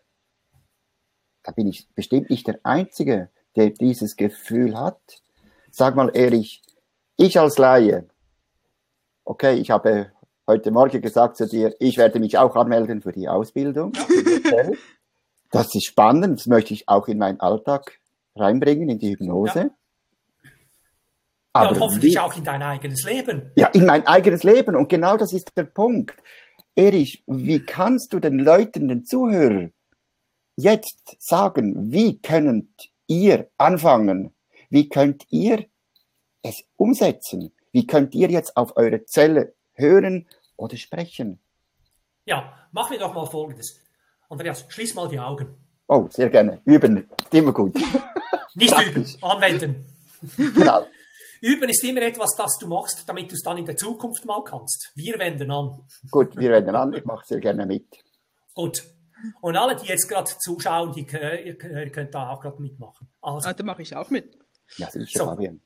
[1.48, 5.00] da bin ich bestimmt nicht der Einzige, der dieses Gefühl hat.
[5.72, 6.62] Sag mal ehrlich,
[7.16, 8.06] ich als Laie,
[9.24, 10.12] okay, ich habe
[10.46, 13.94] heute Morgen gesagt zu dir, ich werde mich auch anmelden für die Ausbildung.
[15.50, 18.02] Das ist spannend, das möchte ich auch in meinen Alltag
[18.36, 19.60] reinbringen, in die Hypnose.
[19.60, 19.70] Ja.
[21.54, 23.50] Aber ja, und hoffentlich wie, auch in dein eigenes Leben.
[23.56, 24.76] Ja, in mein eigenes Leben.
[24.76, 26.22] Und genau das ist der Punkt.
[26.76, 29.72] Erich, wie kannst du den Leuten, den Zuhörern
[30.58, 34.34] jetzt sagen, wie könnt ihr anfangen?
[34.70, 35.66] Wie könnt ihr
[36.42, 37.54] es umsetzen?
[37.72, 40.28] Wie könnt ihr jetzt auf eure Zelle hören
[40.58, 41.40] oder sprechen?
[42.26, 43.80] Ja, machen wir doch mal Folgendes.
[44.30, 45.56] Andreas, schließ mal die Augen.
[45.88, 46.60] Oh, sehr gerne.
[46.66, 47.76] Üben, immer gut.
[48.56, 49.86] Nicht üben, anwenden.
[50.36, 50.86] Genau.
[51.42, 54.44] Üben ist immer etwas, das du machst, damit du es dann in der Zukunft mal
[54.44, 54.92] kannst.
[54.96, 55.86] Wir wenden an.
[56.10, 56.94] Gut, wir wenden an.
[56.94, 57.86] Ich mache sehr gerne mit.
[58.56, 58.84] Gut.
[59.42, 61.58] Und alle, die jetzt gerade zuschauen, die, ihr
[61.92, 63.08] könnt da auch gerade mitmachen.
[63.22, 64.38] Also, ah, da mache ich auch mit.
[64.78, 65.26] Ja, sicher, so.
[65.26, 65.62] Fabian.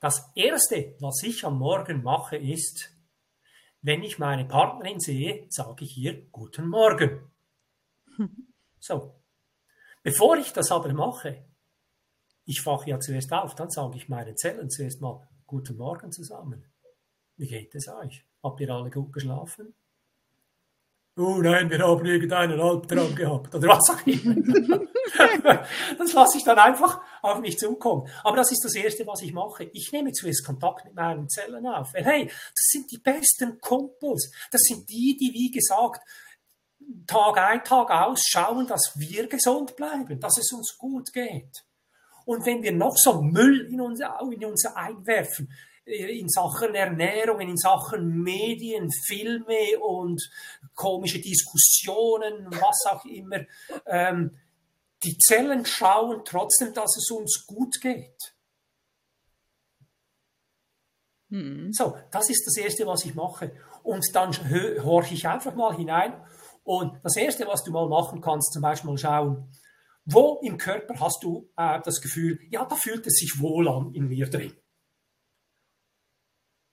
[0.00, 2.90] Das Erste, was ich am Morgen mache, ist,
[3.82, 7.30] wenn ich meine Partnerin sehe, sage ich ihr Guten Morgen.
[8.80, 9.20] So.
[10.04, 11.44] Bevor ich das aber mache,
[12.44, 16.64] ich wache ja zuerst auf, dann sage ich meinen Zellen zuerst mal Guten Morgen zusammen.
[17.36, 18.24] Wie geht es euch?
[18.42, 19.74] Habt ihr alle gut geschlafen?
[21.18, 24.36] Oh nein, wir haben irgendeinen Albtraum gehabt oder was auch immer.
[25.98, 28.08] das lasse ich dann einfach auf mich zukommen.
[28.22, 29.64] Aber das ist das Erste, was ich mache.
[29.72, 31.92] Ich nehme zuerst Kontakt mit meinen Zellen auf.
[31.92, 34.30] Weil, hey, das sind die besten Kumpels.
[34.52, 36.02] Das sind die, die, wie gesagt,
[37.08, 41.64] Tag ein, Tag aus schauen, dass wir gesund bleiben, dass es uns gut geht.
[42.26, 44.00] Und wenn wir noch so Müll in uns,
[44.30, 45.52] in uns einwerfen,
[45.88, 50.22] in Sachen Ernährung, in Sachen Medien, Filme und
[50.74, 53.40] komische Diskussionen, was auch immer,
[53.86, 54.36] ähm,
[55.02, 58.34] die Zellen schauen trotzdem, dass es uns gut geht.
[61.30, 61.72] Mhm.
[61.72, 63.52] So, das ist das Erste, was ich mache.
[63.82, 64.32] Und dann
[64.82, 66.14] horche ich einfach mal hinein
[66.64, 69.50] und das Erste, was du mal machen kannst, zum Beispiel mal schauen,
[70.04, 73.92] wo im Körper hast du äh, das Gefühl, ja, da fühlt es sich wohl an
[73.94, 74.54] in mir drin.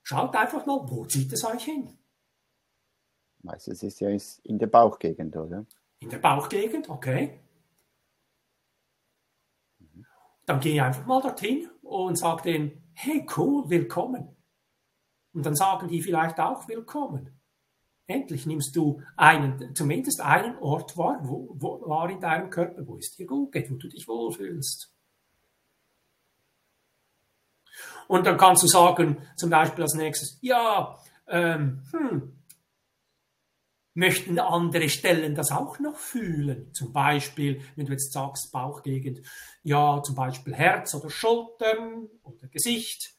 [0.08, 1.97] Schaut einfach mal, wo zieht es euch hin?
[3.41, 4.10] Meistens ist ja
[4.43, 5.66] in der Bauchgegend, oder?
[5.99, 7.39] In der Bauchgegend, okay.
[10.45, 14.36] Dann gehe einfach mal dorthin und sag denen, hey cool, willkommen.
[15.34, 17.41] Und dann sagen die vielleicht auch willkommen.
[18.06, 22.97] Endlich nimmst du einen, zumindest einen Ort wahr, wo, wo war in deinem Körper, wo
[22.97, 24.94] es dir gut geht, wo du dich wohlfühlst.
[28.08, 30.97] Und dann kannst du sagen, zum Beispiel als nächstes, ja,
[31.28, 32.36] ähm, hm,
[33.95, 36.74] möchten andere Stellen das auch noch fühlen?
[36.74, 39.22] Zum Beispiel, wenn du jetzt sagst, Bauchgegend,
[39.64, 43.16] ja, zum Beispiel Herz oder Schultern oder Gesicht.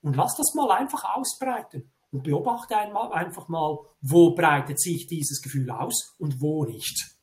[0.00, 5.42] Und lass das mal einfach ausbreiten und beobachte einmal, einfach mal, wo breitet sich dieses
[5.42, 7.16] Gefühl aus und wo nicht.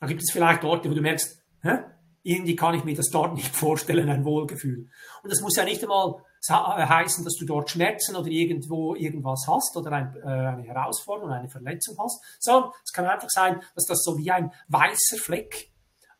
[0.00, 1.78] Da gibt es vielleicht Orte, wo du merkst, hä?
[2.22, 4.88] Irgendwie kann ich mir das dort nicht vorstellen, ein Wohlgefühl.
[5.22, 9.46] Und das muss ja nicht einmal äh, heißen, dass du dort Schmerzen oder irgendwo irgendwas
[9.48, 13.86] hast oder ein, äh, eine Herausforderung, eine Verletzung hast, sondern es kann einfach sein, dass
[13.86, 15.70] das so wie ein weißer Fleck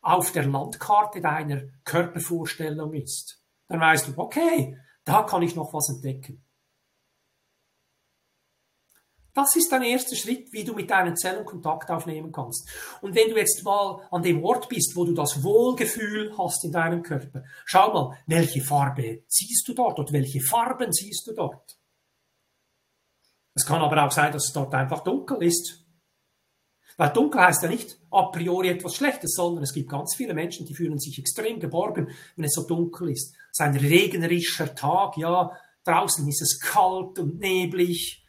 [0.01, 3.41] auf der Landkarte deiner Körpervorstellung ist.
[3.67, 6.43] Dann weißt du, okay, da kann ich noch was entdecken.
[9.33, 12.69] Das ist dein erster Schritt, wie du mit deinen Zellen Kontakt aufnehmen kannst.
[13.01, 16.71] Und wenn du jetzt mal an dem Ort bist, wo du das Wohlgefühl hast in
[16.71, 21.79] deinem Körper, schau mal, welche Farbe siehst du dort oder welche Farben siehst du dort?
[23.55, 25.83] Es kann aber auch sein, dass es dort einfach dunkel ist.
[26.97, 30.67] Weil dunkel heißt ja nicht a priori etwas Schlechtes, sondern es gibt ganz viele Menschen,
[30.67, 33.33] die fühlen sich extrem geborgen, wenn es so dunkel ist.
[33.51, 35.51] Es ist ein regnerischer Tag, ja,
[35.85, 38.22] draußen ist es kalt und neblig,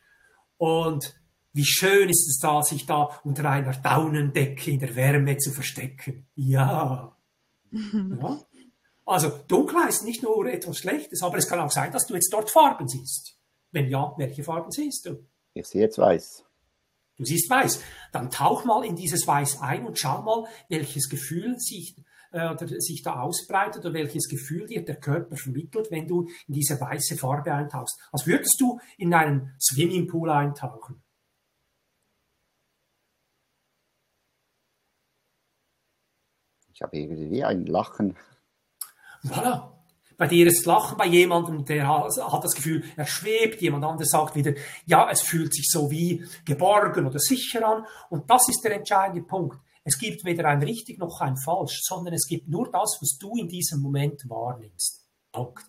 [0.57, 1.15] und
[1.53, 6.27] wie schön ist es da, sich da unter einer Daunendecke in der Wärme zu verstecken.
[6.35, 7.17] Ja.
[7.73, 8.41] ja.
[9.07, 12.33] Also dunkel ist nicht nur etwas Schlechtes, aber es kann auch sein, dass du jetzt
[12.33, 13.39] dort Farben siehst.
[13.71, 15.27] Wenn ja, welche Farben siehst du?
[15.53, 16.45] Ich sehe jetzt weiß.
[17.17, 17.81] Du siehst weiß.
[18.13, 21.97] Dann tauch mal in dieses Weiß ein und schau mal, welches Gefühl sich
[22.35, 26.55] äh, oder sich da ausbreitet oder welches Gefühl dir der Körper vermittelt, wenn du in
[26.55, 27.99] diese weiße Farbe eintauchst.
[28.13, 31.03] Als würdest du in einen Swimmingpool eintauchen.
[36.73, 38.17] Ich habe irgendwie ein Lachen.
[39.23, 39.71] Voilà.
[40.17, 44.37] Bei dir ist Lachen, bei jemandem, der hat das Gefühl, er schwebt, jemand anderes sagt
[44.37, 44.53] wieder,
[44.87, 47.87] ja, es fühlt sich so wie geborgen oder sicher an.
[48.11, 49.59] Und das ist der entscheidende Punkt.
[49.85, 53.37] Es gibt weder ein richtig noch ein falsch, sondern es gibt nur das, was du
[53.37, 55.07] in diesem Moment wahrnimmst.
[55.31, 55.65] Punkt.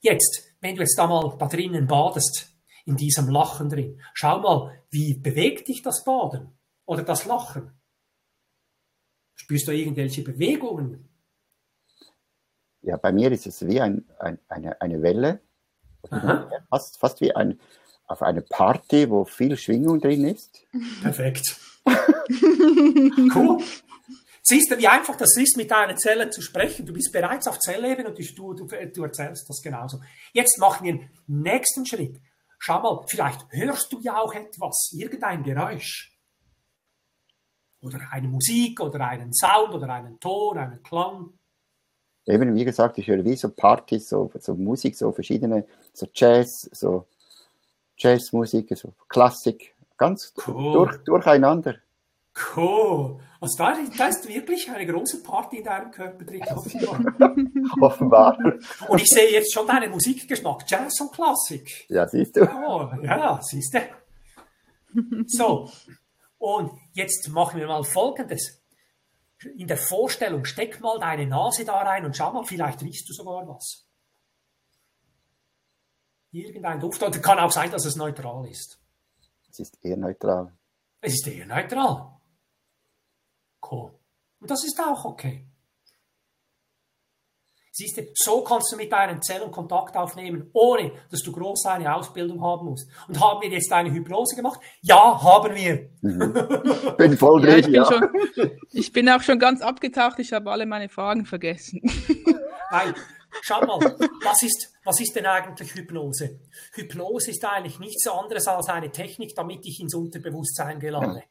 [0.00, 2.56] Jetzt, wenn du jetzt da mal da drinnen badest,
[2.86, 6.56] in diesem Lachen drin, schau mal, wie bewegt dich das Baden
[6.86, 7.72] oder das Lachen?
[9.34, 11.08] Spürst du irgendwelche Bewegungen?
[12.80, 15.40] Ja, bei mir ist es wie ein, ein, eine, eine Welle,
[16.70, 17.60] fast, fast wie ein,
[18.06, 20.64] auf eine Party, wo viel Schwingung drin ist.
[21.02, 21.60] Perfekt.
[23.34, 23.62] Cool.
[24.48, 26.86] Siehst du, wie einfach das ist, mit deinen Zellen zu sprechen?
[26.86, 30.00] Du bist bereits auf Zellleben und du, du, du erzählst das genauso.
[30.32, 32.20] Jetzt machen wir den nächsten Schritt.
[32.58, 36.16] Schau mal, vielleicht hörst du ja auch etwas, irgendein Geräusch.
[37.80, 41.32] Oder eine Musik oder einen Sound oder einen Ton, einen Klang.
[42.24, 46.68] Eben, wie gesagt, ich höre wie so Partys, so, so Musik, so verschiedene, so Jazz,
[46.72, 47.06] so
[47.96, 50.72] Jazzmusik, so Klassik, ganz cool.
[50.72, 51.76] durch, durcheinander.
[52.54, 53.18] Cool.
[53.40, 57.00] Also da, da ist wirklich eine große Party in deinem Körper drin, offenbar.
[57.80, 58.38] offenbar.
[58.88, 61.86] Und ich sehe jetzt schon deinen Musikgeschmack, Jazz und Klassik.
[61.88, 62.42] Ja, siehst du.
[62.42, 63.80] Oh, ja, siehst du.
[65.26, 65.70] So,
[66.38, 68.62] und jetzt machen wir mal Folgendes.
[69.56, 73.12] In der Vorstellung, steck mal deine Nase da rein und schau mal, vielleicht riechst du
[73.12, 73.86] sogar was.
[76.32, 78.78] Irgendein Duft, oder kann auch sein, dass es neutral ist.
[79.58, 80.52] Es ist eher neutral.
[81.00, 82.20] Es ist eher neutral.
[83.70, 83.90] Cool.
[84.38, 85.46] Und das ist auch okay.
[87.72, 91.94] Siehst du, so kannst du mit deinen Zellen Kontakt aufnehmen, ohne dass du groß eine
[91.94, 92.88] Ausbildung haben musst.
[93.08, 94.60] Und haben wir jetzt eine Hypnose gemacht?
[94.82, 95.90] Ja, haben wir.
[96.02, 96.94] Mhm.
[96.98, 97.84] Bin voll ja, ich, bin ja.
[97.86, 98.08] schon,
[98.72, 101.80] ich bin auch schon ganz abgetaucht, ich habe alle meine Fragen vergessen.
[102.70, 102.94] Nein,
[103.42, 103.78] schau mal,
[104.22, 106.40] was ist, was ist denn eigentlich Hypnose?
[106.72, 111.24] Hypnose ist eigentlich nichts anderes als eine Technik, damit ich ins Unterbewusstsein gelange.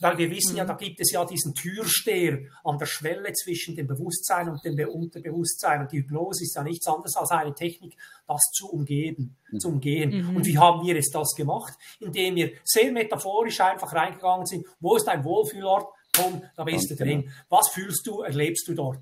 [0.00, 0.68] Weil wir wissen ja, mhm.
[0.68, 5.80] da gibt es ja diesen Türsteher an der Schwelle zwischen dem Bewusstsein und dem Unterbewusstsein.
[5.80, 9.58] Und die Hypnose ist ja nichts anderes als eine Technik, das zu umgeben, mhm.
[9.58, 10.28] zu umgehen.
[10.28, 10.36] Mhm.
[10.36, 11.74] Und wie haben wir es das gemacht?
[11.98, 14.66] Indem wir sehr metaphorisch einfach reingegangen sind.
[14.78, 15.88] Wo ist dein Wohlfühlort?
[16.16, 17.32] Komm, da bist du drin.
[17.48, 19.00] Was fühlst du, erlebst du dort?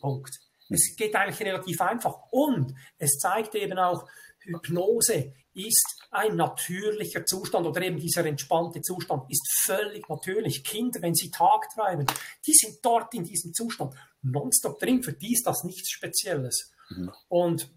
[0.00, 0.49] Punkt.
[0.70, 2.30] Es geht eigentlich relativ einfach.
[2.30, 4.08] Und es zeigt eben auch,
[4.40, 10.64] Hypnose ist ein natürlicher Zustand oder eben dieser entspannte Zustand ist völlig natürlich.
[10.64, 12.06] Kinder, wenn sie Tag treiben,
[12.46, 15.02] die sind dort in diesem Zustand nonstop drin.
[15.02, 16.72] Für die ist das nichts Spezielles.
[16.88, 17.12] Mhm.
[17.28, 17.70] Und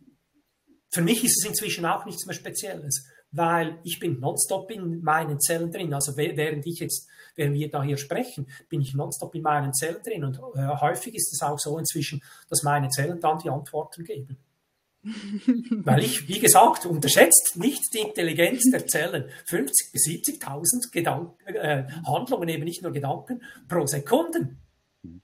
[0.92, 5.40] für mich ist es inzwischen auch nichts mehr Spezielles, weil ich bin nonstop in meinen
[5.40, 5.94] Zellen drin.
[5.94, 10.02] Also während ich jetzt, während wir da hier sprechen, bin ich nonstop in meinen Zellen
[10.06, 10.24] drin.
[10.24, 14.38] Und äh, häufig ist es auch so inzwischen, dass meine Zellen dann die Antworten geben.
[15.84, 19.26] Weil ich, wie gesagt, unterschätzt nicht die Intelligenz der Zellen.
[19.48, 24.56] 50 bis 70.000 äh, Handlungen, eben nicht nur Gedanken, pro Sekunde.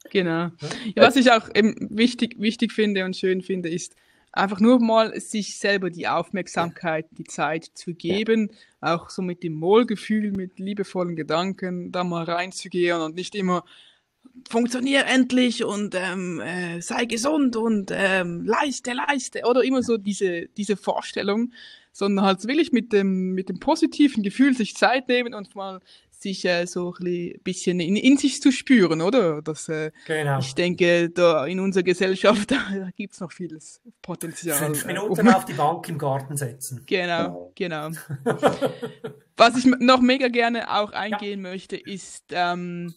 [0.09, 0.49] Genau.
[0.95, 3.95] Ja, was ich auch eben wichtig, wichtig finde und schön finde, ist
[4.31, 8.51] einfach nur mal sich selber die Aufmerksamkeit, die Zeit zu geben,
[8.81, 13.63] auch so mit dem Wohlgefühl, mit liebevollen Gedanken da mal reinzugehen und nicht immer
[14.49, 19.41] funktionier endlich und ähm, äh, sei gesund und ähm, leiste, leiste.
[19.45, 21.51] Oder immer so diese, diese Vorstellung,
[21.91, 25.81] sondern halt wirklich mit dem, mit dem positiven Gefühl sich Zeit nehmen und mal
[26.21, 29.41] sich äh, so ein bisschen in, in sich zu spüren, oder?
[29.41, 30.39] Das, äh, genau.
[30.39, 34.57] Ich denke, da in unserer Gesellschaft, da, gibt es noch vieles Potenzial.
[34.57, 35.33] Fünf äh, Minuten um...
[35.33, 36.83] auf die Bank im Garten setzen.
[36.85, 37.89] Genau, genau.
[39.37, 41.49] Was ich noch mega gerne auch eingehen ja.
[41.49, 42.93] möchte, ist ähm,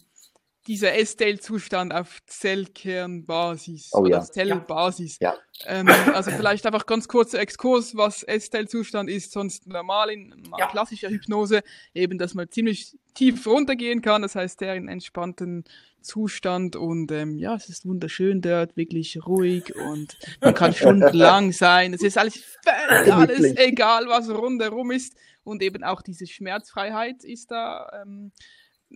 [0.67, 4.23] dieser S-Tail-Zustand auf Zellkernbasis oh, oder ja.
[4.23, 5.19] Zellbasis.
[5.21, 5.35] Ja.
[5.67, 10.69] Ähm, also vielleicht einfach ganz kurzer Exkurs, was S-Tail-Zustand ist, sonst normal in ja.
[10.69, 11.63] klassischer Hypnose,
[11.95, 15.65] eben, dass man ziemlich tief runtergehen kann, das heißt, der in entspannten
[16.01, 21.95] Zustand und ähm, ja, es ist wunderschön dort, wirklich ruhig und man kann stundenlang sein.
[21.95, 22.59] Es ist alles,
[22.89, 28.33] alles egal, was rundherum ist und eben auch diese Schmerzfreiheit ist da ähm,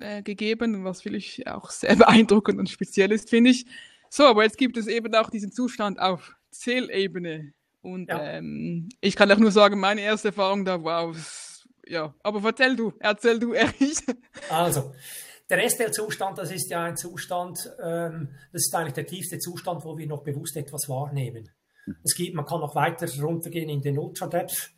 [0.00, 3.66] äh, gegeben, was wirklich auch sehr beeindruckend und speziell ist, finde ich.
[4.08, 7.52] So, aber jetzt gibt es eben auch diesen Zustand auf Zählebene.
[7.82, 8.20] Und ja.
[8.22, 11.14] ähm, ich kann auch nur sagen, meine erste Erfahrung da war,
[11.86, 13.98] ja, aber erzähl du, erzähl du, Erich.
[14.50, 14.92] Also,
[15.48, 19.96] der STL-Zustand, das ist ja ein Zustand, ähm, das ist eigentlich der tiefste Zustand, wo
[19.96, 21.48] wir noch bewusst etwas wahrnehmen.
[22.02, 24.72] Es gibt, man kann noch weiter runtergehen in den Ultra-Depth.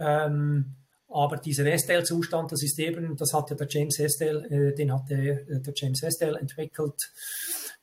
[0.00, 0.74] Ähm,
[1.08, 5.08] aber dieser Estelle-Zustand, das ist eben, das hat ja der James Estelle, äh, den hat
[5.08, 7.12] der, äh, der James Estelle entwickelt.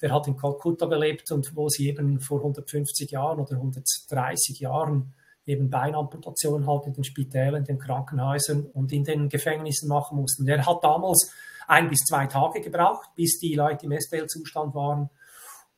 [0.01, 5.13] Der hat in Kalkutta gelebt und wo sie eben vor 150 Jahren oder 130 Jahren
[5.47, 10.45] eben Beinamputationen halt in den Spitälern, in den Krankenhäusern und in den Gefängnissen machen mussten.
[10.45, 11.32] Der hat damals
[11.67, 15.09] ein bis zwei Tage gebraucht, bis die Leute im Estelle-Zustand waren.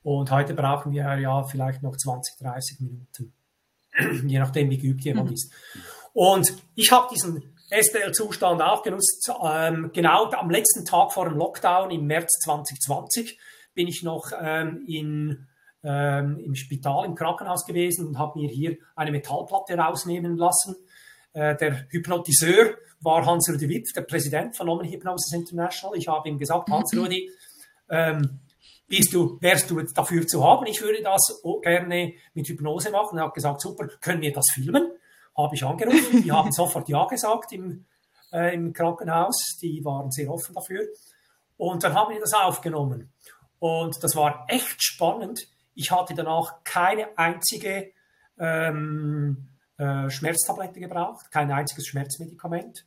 [0.04, 3.34] Und heute brauchen wir ja vielleicht noch 20, 30 Minuten.
[4.28, 5.34] Je nachdem, wie geübt jemand mhm.
[5.34, 5.52] ist.
[6.18, 9.32] Und ich habe diesen SDL-Zustand auch genutzt.
[9.44, 13.38] Ähm, genau am letzten Tag vor dem Lockdown im März 2020
[13.76, 15.46] bin ich noch ähm, in,
[15.84, 20.76] ähm, im Spital, im Krankenhaus gewesen und habe mir hier eine Metallplatte rausnehmen lassen.
[21.34, 26.00] Äh, der Hypnotiseur war Hans-Rudi Wipf, der Präsident von Omen Hypnosis International.
[26.00, 27.30] Ich habe ihm gesagt, Hans-Rudi,
[27.92, 28.40] ähm,
[28.88, 30.66] bist du, wärst du dafür zu haben?
[30.66, 33.20] Ich würde das gerne mit Hypnose machen.
[33.20, 34.94] Er hat gesagt, super, können wir das filmen?
[35.38, 36.24] Habe ich angerufen.
[36.24, 37.86] Die haben sofort Ja gesagt im,
[38.34, 39.58] äh, im Krankenhaus.
[39.62, 40.88] Die waren sehr offen dafür.
[41.58, 43.12] Und dann haben wir das aufgenommen.
[43.60, 45.48] Und das war echt spannend.
[45.74, 47.92] Ich hatte danach keine einzige
[48.40, 52.86] ähm, äh, Schmerztablette gebraucht, kein einziges Schmerzmedikament.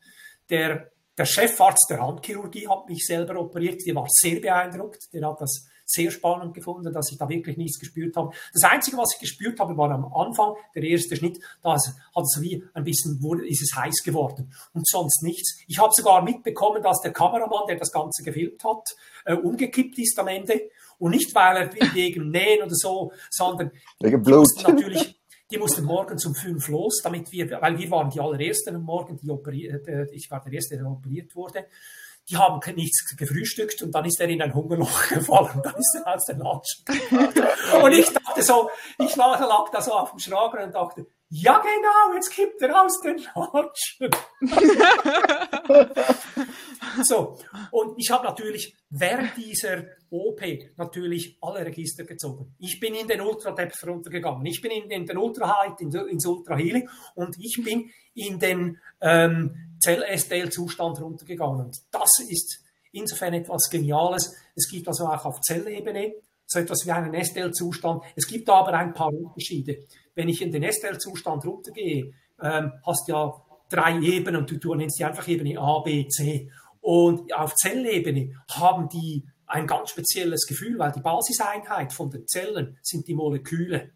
[0.48, 3.80] Der, der Chefarzt der Handchirurgie hat mich selber operiert.
[3.86, 5.12] Der war sehr beeindruckt.
[5.12, 8.30] Der hat das sehr spannend gefunden, dass ich da wirklich nichts gespürt habe.
[8.52, 11.80] Das Einzige, was ich gespürt habe, war am Anfang, der erste Schnitt, da hat
[12.24, 15.58] es wie ein bisschen, wurde, ist es heiß geworden und sonst nichts.
[15.66, 18.84] Ich habe sogar mitbekommen, dass der Kameramann, der das Ganze gefilmt hat,
[19.24, 24.22] äh, umgekippt ist am Ende und nicht, weil er wegen Nähen oder so, sondern wegen
[24.22, 24.46] Blut.
[24.62, 25.16] natürlich
[25.50, 29.16] die mussten morgens um fünf los, damit wir, weil wir waren die allerersten am Morgen,
[29.16, 31.66] die operiert, äh, ich war der Erste, der operiert wurde
[32.30, 36.14] die haben nichts gefrühstückt und dann ist er in ein Hungerloch gefallen, dann ist er
[36.14, 36.84] aus der Latschen
[37.82, 41.58] Und ich dachte so, ich lag, lag da so auf dem Schrager und dachte, ja
[41.58, 44.10] genau, jetzt kippt er aus den Latschen.
[47.04, 47.38] so,
[47.70, 50.42] und ich habe natürlich während dieser OP
[50.76, 52.54] natürlich alle Register gezogen.
[52.58, 57.36] Ich bin in den Ultra-Depth runtergegangen, ich bin in, den Ultra-Height, in, ins Ultra-Healing und
[57.38, 61.66] ich bin in den ähm, Zell-SDL-Zustand runtergegangen.
[61.66, 62.60] Und das ist
[62.92, 64.34] insofern etwas Geniales.
[64.54, 66.14] Es gibt also auch auf Zellebene
[66.46, 68.02] so etwas wie einen SDL-Zustand.
[68.16, 69.84] Es gibt da aber ein paar Unterschiede.
[70.14, 72.12] Wenn ich in den SDL-Zustand runtergehe,
[72.42, 73.32] ähm, hast ja
[73.68, 76.50] drei Ebenen und du, du nennst die einfach Ebene A, B, C.
[76.80, 82.78] Und auf Zellebene haben die ein ganz spezielles Gefühl, weil die Basiseinheit von den Zellen
[82.82, 83.90] sind die Moleküle.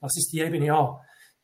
[0.00, 1.00] Das ist die Ebene A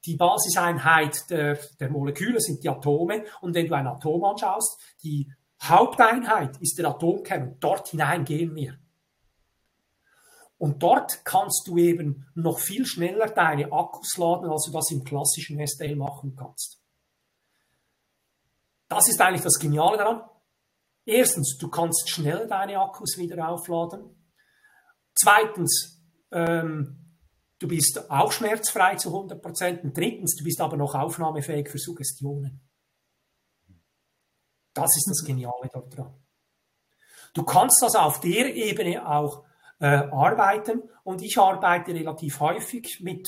[0.07, 3.24] die Basiseinheit der, der Moleküle sind die Atome.
[3.40, 5.30] Und wenn du ein Atom anschaust, die
[5.62, 7.57] Haupteinheit ist der Atomkern.
[7.61, 8.78] Dort hinein gehen wir.
[10.59, 15.04] Und dort kannst du eben noch viel schneller deine Akkus laden, als du das im
[15.04, 16.80] klassischen STL machen kannst.
[18.88, 20.22] Das ist eigentlich das Geniale daran.
[21.04, 24.16] Erstens, du kannst schnell deine Akkus wieder aufladen.
[25.14, 26.02] Zweitens,
[26.32, 27.05] ähm,
[27.59, 29.84] Du bist auch schmerzfrei zu 100 Prozent.
[29.84, 32.61] Und drittens, du bist aber noch aufnahmefähig für Suggestionen.
[34.74, 36.14] Das ist das Geniale daran.
[37.32, 39.44] Du kannst also auf der Ebene auch
[39.78, 43.26] äh, arbeiten und ich arbeite relativ häufig mit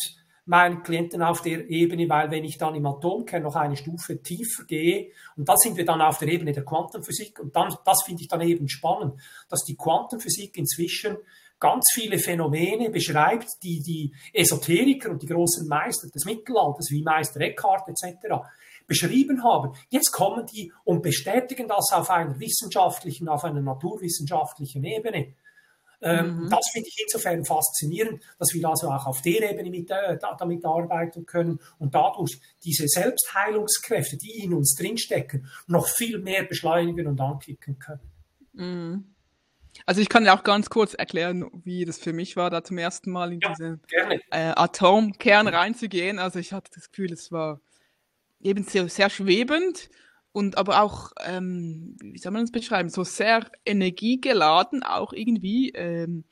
[0.48, 4.64] meinen Klienten auf der Ebene, weil wenn ich dann im Atomkern noch eine Stufe tiefer
[4.64, 8.22] gehe, und da sind wir dann auf der Ebene der Quantenphysik, und dann, das finde
[8.22, 9.20] ich dann eben spannend,
[9.50, 11.18] dass die Quantenphysik inzwischen
[11.60, 17.40] ganz viele Phänomene beschreibt, die die Esoteriker und die großen Meister des Mittelalters, wie Meister
[17.40, 18.36] Eckhart etc.,
[18.86, 19.74] beschrieben haben.
[19.90, 25.34] Jetzt kommen die und bestätigen das auf einer wissenschaftlichen, auf einer naturwissenschaftlichen Ebene.
[26.00, 26.50] Ähm, mhm.
[26.50, 30.64] Das finde ich insofern faszinierend, dass wir also auch auf der Ebene mit, äh, damit
[30.64, 37.20] arbeiten können und dadurch diese Selbstheilungskräfte, die in uns drinstecken, noch viel mehr beschleunigen und
[37.20, 38.12] ankicken können.
[38.52, 39.14] Mhm.
[39.86, 42.78] Also ich kann ja auch ganz kurz erklären, wie das für mich war, da zum
[42.78, 43.80] ersten Mal in ja, diesen
[44.30, 46.18] äh, Atomkern reinzugehen.
[46.18, 47.60] Also ich hatte das Gefühl, es war
[48.40, 49.90] eben sehr, sehr schwebend
[50.38, 56.22] und aber auch, ähm, wie soll man das beschreiben, so sehr energiegeladen, auch irgendwie ähm,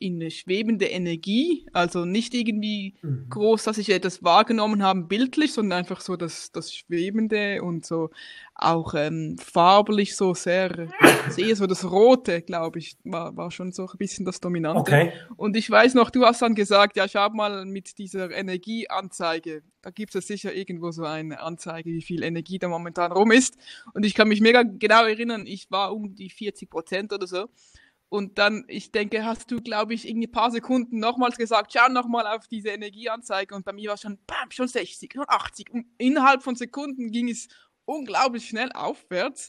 [0.00, 3.26] in eine schwebende Energie, also nicht irgendwie mhm.
[3.28, 8.08] groß, dass ich etwas wahrgenommen habe, bildlich, sondern einfach so das, das Schwebende und so
[8.54, 10.88] auch ähm, farblich so sehr,
[11.36, 14.80] eher so das Rote, glaube ich, war, war schon so ein bisschen das Dominante.
[14.80, 15.12] Okay.
[15.36, 19.90] Und ich weiß noch, du hast dann gesagt, ja, schau mal mit dieser Energieanzeige, da
[19.90, 23.41] gibt es sicher irgendwo so eine Anzeige, wie viel Energie da momentan rum ist.
[23.94, 27.48] Und ich kann mich mega genau erinnern, ich war um die 40 Prozent oder so.
[28.08, 31.90] Und dann, ich denke, hast du, glaube ich, irgendwie ein paar Sekunden nochmals gesagt, schau
[31.90, 33.54] nochmal auf diese Energieanzeige.
[33.54, 35.70] Und bei mir war schon, bam, schon 60, schon 80.
[35.72, 37.48] Und innerhalb von Sekunden ging es
[37.86, 39.48] unglaublich schnell aufwärts.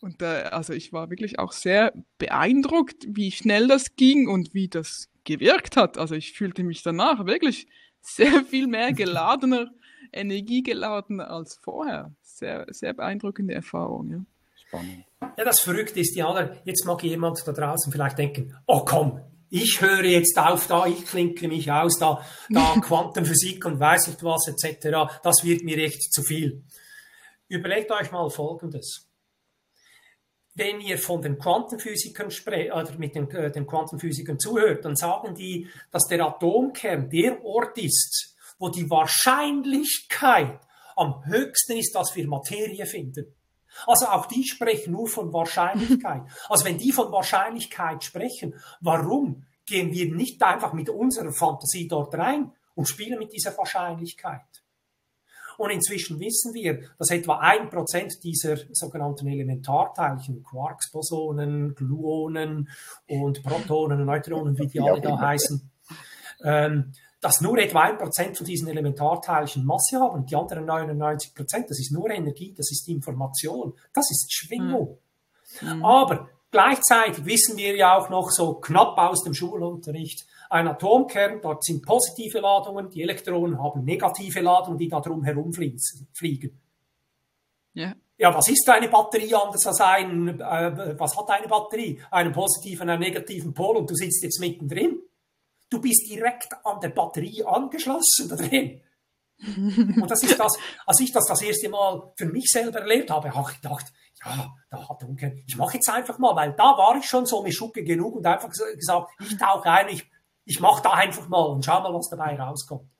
[0.00, 4.66] Und äh, also ich war wirklich auch sehr beeindruckt, wie schnell das ging und wie
[4.66, 5.96] das gewirkt hat.
[5.96, 7.68] Also ich fühlte mich danach wirklich
[8.00, 9.70] sehr viel mehr geladener,
[10.12, 12.12] energiegeladener als vorher.
[12.42, 14.18] Sehr, sehr beeindruckende Erfahrung, ja.
[14.66, 15.04] Spannend.
[15.38, 19.80] Ja, das Verrückte ist ja, jetzt mag jemand da draußen vielleicht denken, oh komm, ich
[19.80, 24.48] höre jetzt auf da, ich klinke mich aus, da, da Quantenphysik und weiß nicht was
[24.48, 26.64] etc., das wird mir echt zu viel.
[27.46, 29.08] Überlegt euch mal Folgendes.
[30.54, 35.36] Wenn ihr von den Quantenphysikern sprecht oder mit den, äh, den Quantenphysikern zuhört, dann sagen
[35.36, 40.58] die, dass der Atomkern der Ort ist, wo die Wahrscheinlichkeit
[40.96, 43.34] am höchsten ist, dass wir Materie finden.
[43.86, 46.22] Also auch die sprechen nur von Wahrscheinlichkeit.
[46.48, 52.14] Also wenn die von Wahrscheinlichkeit sprechen, warum gehen wir nicht einfach mit unserer Fantasie dort
[52.14, 54.62] rein und spielen mit dieser Wahrscheinlichkeit?
[55.58, 62.68] Und inzwischen wissen wir, dass etwa ein Prozent dieser sogenannten Elementarteilchen, Quarks, Bosonen, Gluonen
[63.06, 65.70] und Protonen und Neutronen, wie die alle da heißen,
[66.44, 66.92] ähm,
[67.22, 70.26] dass nur etwa ein Prozent von diesen Elementarteilchen Masse haben.
[70.26, 74.98] Die anderen 99 Prozent, das ist nur Energie, das ist Information, das ist Schwingung.
[75.60, 75.84] Mhm.
[75.84, 81.64] Aber gleichzeitig wissen wir ja auch noch so knapp aus dem Schulunterricht, ein Atomkern, dort
[81.64, 86.60] sind positive Ladungen, die Elektronen haben negative Ladungen, die da drum herumfliegen.
[87.72, 87.94] Ja.
[88.18, 92.00] Ja, was ist eine Batterie anders als ein, äh, was hat eine Batterie?
[92.10, 95.00] Einen positiven, einen negativen Pol und du sitzt jetzt mittendrin.
[95.72, 98.82] Du bist direkt an der Batterie angeschlossen da drin.
[99.44, 100.52] Und das ist das,
[100.86, 103.92] als ich das das erste Mal für mich selber erlebt habe, habe ich gedacht,
[104.24, 107.44] ja, da hat Dunkel, ich mache jetzt einfach mal, weil da war ich schon so
[107.50, 110.08] Schucke genug und einfach gesagt, ich tauche ein, ich
[110.44, 112.90] ich mache da einfach mal und schau mal, was dabei rauskommt.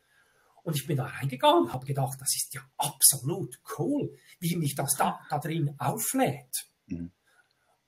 [0.63, 4.75] Und ich bin da reingegangen und habe gedacht, das ist ja absolut cool, wie mich
[4.75, 6.69] das da, da drin auflädt.
[6.87, 7.13] Mhm.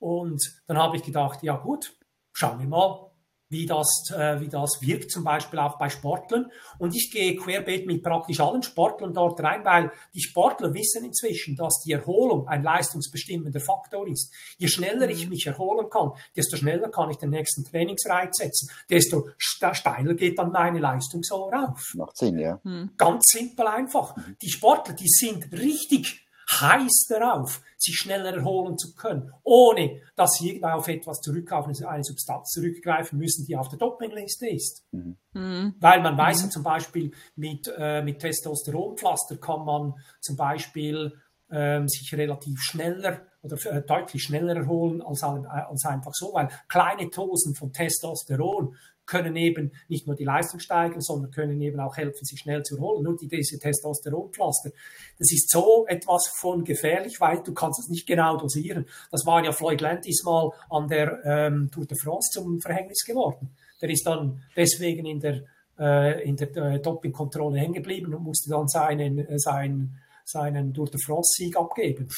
[0.00, 1.96] Und dann habe ich gedacht, ja gut,
[2.32, 3.10] schauen wir mal,
[3.54, 6.50] wie das, äh, wie das wirkt, zum Beispiel auch bei Sportlern.
[6.78, 11.54] Und ich gehe querbeet mit praktisch allen Sportlern dort rein, weil die Sportler wissen inzwischen,
[11.56, 14.32] dass die Erholung ein leistungsbestimmender Faktor ist.
[14.58, 15.30] Je schneller ich mhm.
[15.30, 20.50] mich erholen kann, desto schneller kann ich den nächsten Trainingsreiz setzen, desto steiler geht dann
[20.50, 21.92] meine Leistung so rauf.
[21.94, 22.58] Macht Sinn, ja.
[22.64, 22.90] Mhm.
[22.96, 24.16] Ganz simpel einfach.
[24.16, 24.36] Mhm.
[24.42, 30.62] Die Sportler, die sind richtig heiß darauf, sich schneller erholen zu können, ohne dass sie
[30.62, 34.84] auf etwas zurück, auf eine Substanz zurückgreifen müssen, die auf der Dopingliste ist.
[34.92, 35.16] Mhm.
[35.32, 35.74] mhm.
[35.80, 36.50] Weil man weiß ja mhm.
[36.50, 41.12] zum Beispiel, mit, äh, mit Testosteronpflaster kann man zum Beispiel
[41.50, 46.48] ähm, sich relativ schneller oder äh, deutlich schneller erholen als, äh, als einfach so, weil
[46.68, 48.74] kleine Dosen von Testosteron
[49.06, 52.76] können eben nicht nur die Leistung steigern, sondern können eben auch helfen, sich schnell zu
[52.76, 53.02] erholen.
[53.02, 54.70] Nur die, diese Testosteronpflaster,
[55.18, 58.86] das ist so etwas von gefährlich, weil du kannst es nicht genau dosieren.
[59.10, 63.50] Das war ja Floyd Landis mal an der ähm, Tour de France zum Verhängnis geworden.
[63.80, 65.42] Der ist dann deswegen in der,
[65.78, 70.86] äh, in der äh, Dopingkontrolle hängen geblieben und musste dann seinen, äh, seinen, seinen Tour
[70.86, 72.08] de France-Sieg abgeben.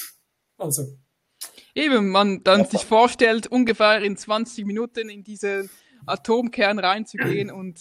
[0.58, 0.84] Also.
[1.74, 2.66] Eben, man dann ja.
[2.66, 5.68] sich vorstellt, ungefähr in 20 Minuten in diese
[6.06, 7.80] Atomkern reinzugehen und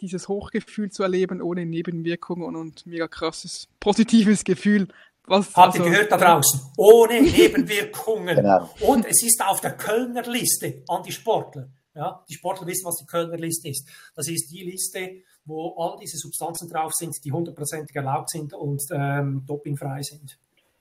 [0.00, 4.88] dieses Hochgefühl zu erleben ohne Nebenwirkungen und mega krasses positives Gefühl.
[5.26, 6.60] Was, Habt ihr also, gehört da draußen?
[6.76, 8.36] Ohne Nebenwirkungen.
[8.36, 8.70] genau.
[8.80, 11.68] Und es ist auf der Kölner Liste an die Sportler.
[11.94, 13.88] Ja, die Sportler wissen, was die Kölner Liste ist.
[14.14, 18.82] Das ist die Liste, wo all diese Substanzen drauf sind, die hundertprozentig erlaubt sind und
[18.92, 20.38] ähm, dopingfrei sind.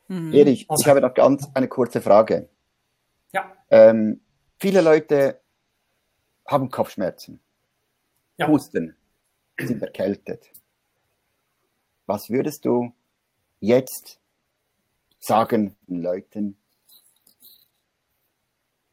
[0.08, 0.34] Mhm.
[0.34, 2.50] Erich, also, ich habe noch ganz eine kurze Frage.
[3.34, 3.52] Ja.
[3.70, 4.22] Ähm,
[4.60, 5.40] viele Leute
[6.48, 7.40] haben Kopfschmerzen,
[8.38, 8.48] ja.
[8.48, 8.96] Husten,
[9.60, 10.50] sind erkältet.
[12.06, 12.94] Was würdest du
[13.60, 14.20] jetzt
[15.20, 16.58] sagen den Leuten?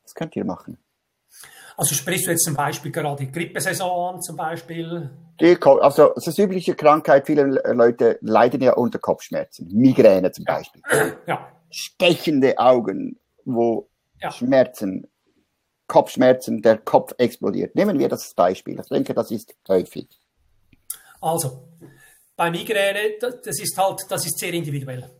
[0.03, 0.79] Was könnt ihr machen?
[1.77, 5.11] Also sprichst du jetzt zum Beispiel gerade die Grippesaison an, zum Beispiel?
[5.41, 10.83] Die, also das ist übliche Krankheit, viele Leute leiden ja unter Kopfschmerzen, Migräne zum Beispiel.
[11.27, 11.51] Ja.
[11.71, 13.89] Stechende Augen, wo
[14.21, 14.31] ja.
[14.31, 15.09] Schmerzen,
[15.87, 17.75] Kopfschmerzen, der Kopf explodiert.
[17.75, 18.79] Nehmen wir das Beispiel.
[18.81, 20.09] Ich denke, das ist häufig.
[21.21, 21.69] Also,
[22.37, 25.11] bei Migräne, das ist halt, das ist sehr individuell.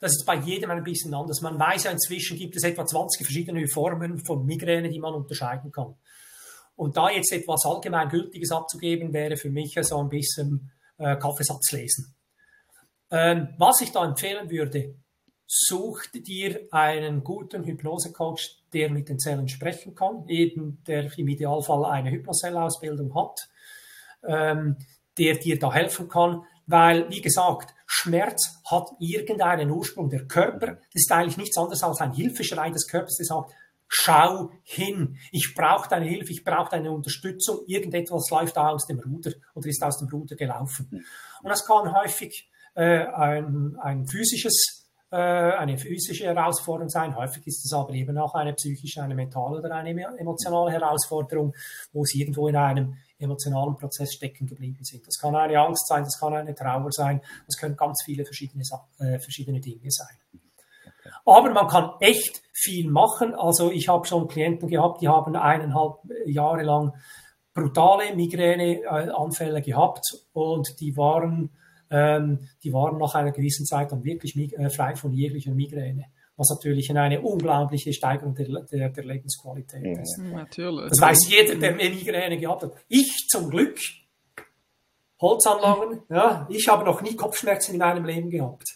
[0.00, 1.40] Das ist bei jedem ein bisschen anders.
[1.40, 5.72] Man weiß ja inzwischen gibt es etwa 20 verschiedene Formen von Migräne, die man unterscheiden
[5.72, 5.96] kann.
[6.76, 12.14] Und da jetzt etwas Allgemeingültiges abzugeben, wäre für mich so ein bisschen äh, Kaffeesatz lesen.
[13.10, 14.94] Ähm, was ich da empfehlen würde,
[15.46, 21.84] such dir einen guten Hypnosecoach, der mit den Zellen sprechen kann, eben der im Idealfall
[21.86, 23.48] eine Hypnosellausbildung hat,
[24.26, 24.76] ähm,
[25.18, 30.10] der dir da helfen kann, weil, wie gesagt, Schmerz hat irgendeinen Ursprung.
[30.10, 33.52] Der Körper das ist eigentlich nichts anderes als ein Hilfeschrei des Körpers, der sagt,
[33.88, 39.00] schau hin, ich brauche deine Hilfe, ich brauche deine Unterstützung, irgendetwas läuft da aus dem
[39.00, 41.04] Ruder oder ist aus dem Ruder gelaufen.
[41.42, 44.77] Und das kann häufig äh, ein, ein physisches
[45.16, 47.16] eine physische Herausforderung sein.
[47.16, 51.54] Häufig ist es aber eben auch eine psychische, eine mentale oder eine emotionale Herausforderung,
[51.92, 55.06] wo sie irgendwo in einem emotionalen Prozess stecken geblieben sind.
[55.06, 58.64] Das kann eine Angst sein, das kann eine Trauer sein, das können ganz viele verschiedene,
[59.00, 60.16] äh, verschiedene Dinge sein.
[61.24, 63.34] Aber man kann echt viel machen.
[63.34, 65.96] Also ich habe schon Klienten gehabt, die haben eineinhalb
[66.26, 66.92] Jahre lang
[67.54, 71.50] brutale Migräneanfälle gehabt und die waren,
[71.90, 76.06] ähm, die waren nach einer gewissen Zeit dann wirklich äh, frei von jeglicher Migräne
[76.38, 80.00] was natürlich eine unglaubliche Steigerung der, der, der Lebensqualität ja.
[80.00, 80.18] ist.
[80.18, 80.88] Natürlich.
[80.88, 82.72] Das weiß jeder, der Migräne gehabt hat.
[82.86, 83.76] Ich zum Glück,
[85.20, 88.68] Holzanlagen, ja, ich habe noch nie Kopfschmerzen in meinem Leben gehabt.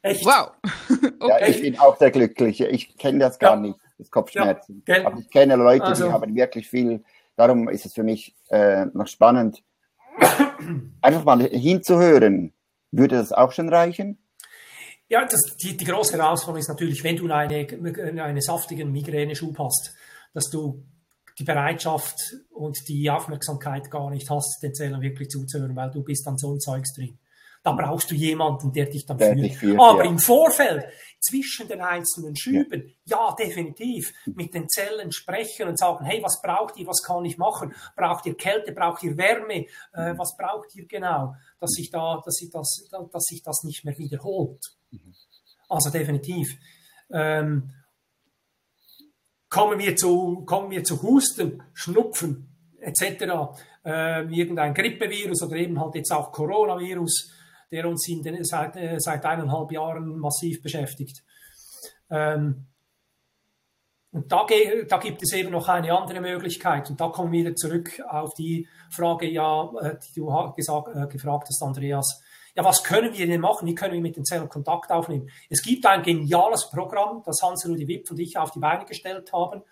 [0.00, 0.24] Echt?
[0.24, 0.52] Wow.
[1.20, 1.28] okay.
[1.28, 2.66] Ja, ich bin auch der Glückliche.
[2.68, 3.60] Ich kenne das gar ja.
[3.60, 4.82] nicht, das Kopfschmerzen.
[4.88, 6.06] Ja, Aber ich kenne Leute, also.
[6.06, 7.04] die haben wirklich viel.
[7.36, 9.62] Darum ist es für mich äh, noch spannend,
[11.00, 12.52] einfach mal hinzuhören.
[12.90, 14.18] Würde das auch schon reichen?
[15.08, 19.94] Ja, das, die, die große Herausforderung ist natürlich, wenn du eine, eine saftigen Migräneschub hast,
[20.32, 20.84] dass du
[21.38, 26.26] die Bereitschaft und die Aufmerksamkeit gar nicht hast, den Zählern wirklich zuzuhören, weil du bist
[26.26, 27.18] an so ein Zeugs drin.
[27.62, 29.54] Da brauchst du jemanden, der dich dann der führt.
[29.54, 29.80] führt.
[29.80, 30.10] Aber ja.
[30.10, 30.84] im Vorfeld,
[31.22, 33.28] zwischen den einzelnen Schüben, ja.
[33.28, 33.34] ja.
[33.38, 37.74] definitiv, mit den Zellen sprechen und sagen, hey, was braucht ihr, was kann ich machen?
[37.96, 39.66] Braucht ihr Kälte, braucht ihr Wärme?
[39.92, 43.84] Äh, was braucht ihr genau, dass sich da, dass sich das, dass sich das nicht
[43.84, 44.76] mehr wiederholt?
[45.68, 46.58] Also definitiv.
[47.10, 47.70] Ähm,
[49.48, 52.48] kommen, wir zu, kommen wir zu Husten, Schnupfen
[52.80, 53.54] etc.,
[53.84, 57.32] äh, irgendein Grippevirus oder eben halt jetzt auch Coronavirus,
[57.72, 61.24] der uns in den, seit, äh, seit eineinhalb Jahren massiv beschäftigt.
[62.10, 62.66] Ähm,
[64.12, 64.46] und da,
[64.88, 66.90] da, gibt es eben noch eine andere Möglichkeit.
[66.90, 71.06] Und da kommen wir wieder zurück auf die Frage, ja, äh, die du gesagt, äh,
[71.06, 72.22] gefragt hast, Andreas
[72.54, 73.66] ja, was können wir denn machen?
[73.66, 75.30] Wie können wir mit den Zellen Kontakt aufnehmen?
[75.48, 79.62] Es gibt ein geniales Programm, das Hans-Rudi Wipp und ich auf die Beine gestellt haben.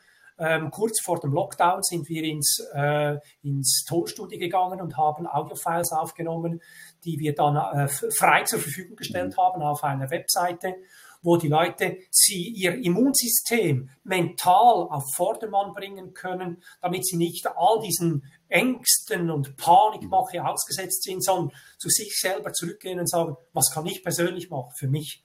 [0.41, 5.93] Ähm, kurz vor dem Lockdown sind wir ins, äh, ins Tonstudio gegangen und haben Audiofiles
[5.93, 6.61] aufgenommen,
[7.05, 10.77] die wir dann äh, frei zur Verfügung gestellt haben auf einer Webseite
[11.23, 17.81] wo die Leute sie ihr Immunsystem mental auf Vordermann bringen können, damit sie nicht all
[17.81, 23.87] diesen Ängsten und Panikmache ausgesetzt sind, sondern zu sich selber zurückgehen und sagen, was kann
[23.87, 25.25] ich persönlich machen für mich?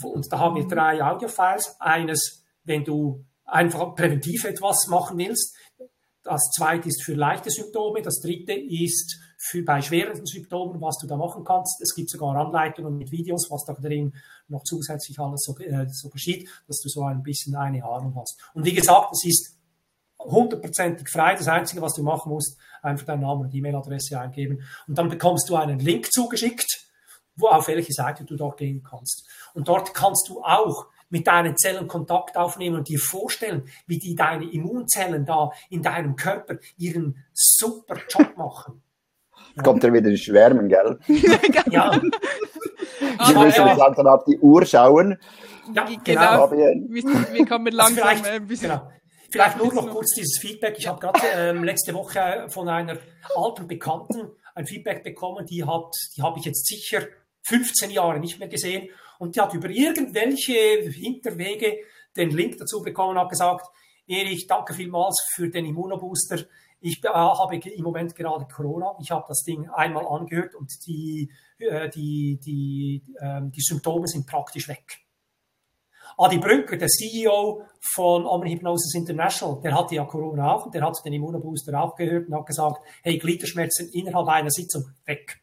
[0.03, 1.75] Und da haben wir drei Audiofiles.
[1.79, 5.55] Eines, wenn du einfach präventiv etwas machen willst.
[6.23, 8.01] Das zweite ist für leichte Symptome.
[8.01, 11.81] Das dritte ist für bei schweren Symptomen, was du da machen kannst.
[11.81, 14.13] Es gibt sogar Anleitungen mit Videos, was da drin
[14.47, 18.37] noch zusätzlich alles so, äh, so geschieht, dass du so ein bisschen eine Ahnung hast.
[18.53, 19.58] Und wie gesagt, es ist
[20.19, 21.35] hundertprozentig frei.
[21.35, 24.63] Das Einzige, was du machen musst, einfach deinen Namen und E-Mail-Adresse eingeben.
[24.87, 26.85] Und dann bekommst du einen Link zugeschickt,
[27.35, 29.27] wo auf welche Seite du dort gehen kannst.
[29.53, 34.15] Und dort kannst du auch mit deinen Zellen Kontakt aufnehmen und dir vorstellen, wie die
[34.15, 38.81] deine Immunzellen da in deinem Körper ihren super Job machen.
[39.63, 40.99] Kommt er wieder in Schwärmen, gell?
[41.71, 41.99] ja.
[43.01, 43.73] Ich muss ja.
[43.73, 45.17] langsam auf die Uhr schauen.
[45.73, 46.51] Ja, genau.
[46.51, 48.69] Wir, wir kommen also langsam also ein bisschen.
[48.69, 48.91] Genau.
[49.31, 50.75] Vielleicht nur noch kurz dieses Feedback.
[50.77, 52.97] Ich habe gerade ähm, letzte Woche von einer
[53.35, 57.07] alten Bekannten ein Feedback bekommen, die hat, die habe ich jetzt sicher
[57.43, 61.77] 15 Jahre nicht mehr gesehen und die hat über irgendwelche Hinterwege
[62.17, 63.67] den Link dazu bekommen und hat gesagt,
[64.07, 66.45] Erich, danke vielmals für den Immunobooster.
[66.81, 68.95] Ich äh, habe im Moment gerade Corona.
[68.99, 74.25] Ich habe das Ding einmal angehört und die, äh, die, die, äh, die Symptome sind
[74.25, 74.99] praktisch weg.
[76.17, 80.81] Adi Brünker, der CEO von Omni Hypnosis International, der hatte ja Corona auch und der
[80.81, 85.41] hat den Immunobooster auch gehört und hat gesagt, hey, Gliederschmerzen innerhalb einer Sitzung weg.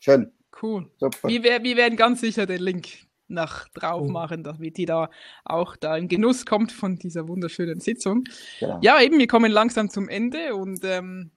[0.00, 0.32] Schön.
[0.60, 0.90] Cool.
[0.98, 1.28] Super.
[1.28, 2.88] Wir, wir werden ganz sicher den Link
[3.28, 4.10] nach drauf oh.
[4.10, 5.10] machen, damit die da
[5.44, 8.24] auch da im Genuss kommt von dieser wunderschönen Sitzung.
[8.58, 8.78] Genau.
[8.82, 11.30] Ja, eben, wir kommen langsam zum Ende und ähm,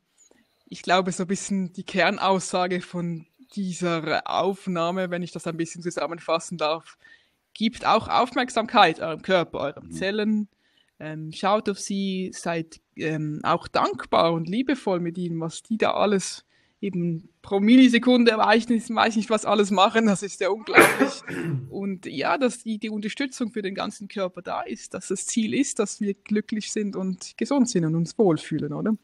[0.66, 5.82] ich glaube, so ein bisschen die Kernaussage von dieser Aufnahme, wenn ich das ein bisschen
[5.84, 6.98] zusammenfassen darf,
[7.54, 9.92] Gebt auch Aufmerksamkeit eurem Körper, euren mhm.
[9.92, 10.50] Zellen.
[11.00, 15.92] Ähm, schaut auf sie, seid ähm, auch dankbar und liebevoll mit ihnen, was die da
[15.92, 16.46] alles
[16.82, 21.22] eben pro Millisekunde weiß nicht, weiß nicht, was alles machen, das ist ja unglaublich.
[21.70, 25.54] Und ja, dass die, die Unterstützung für den ganzen Körper da ist, dass das Ziel
[25.54, 28.98] ist, dass wir glücklich sind und gesund sind und uns wohlfühlen, oder?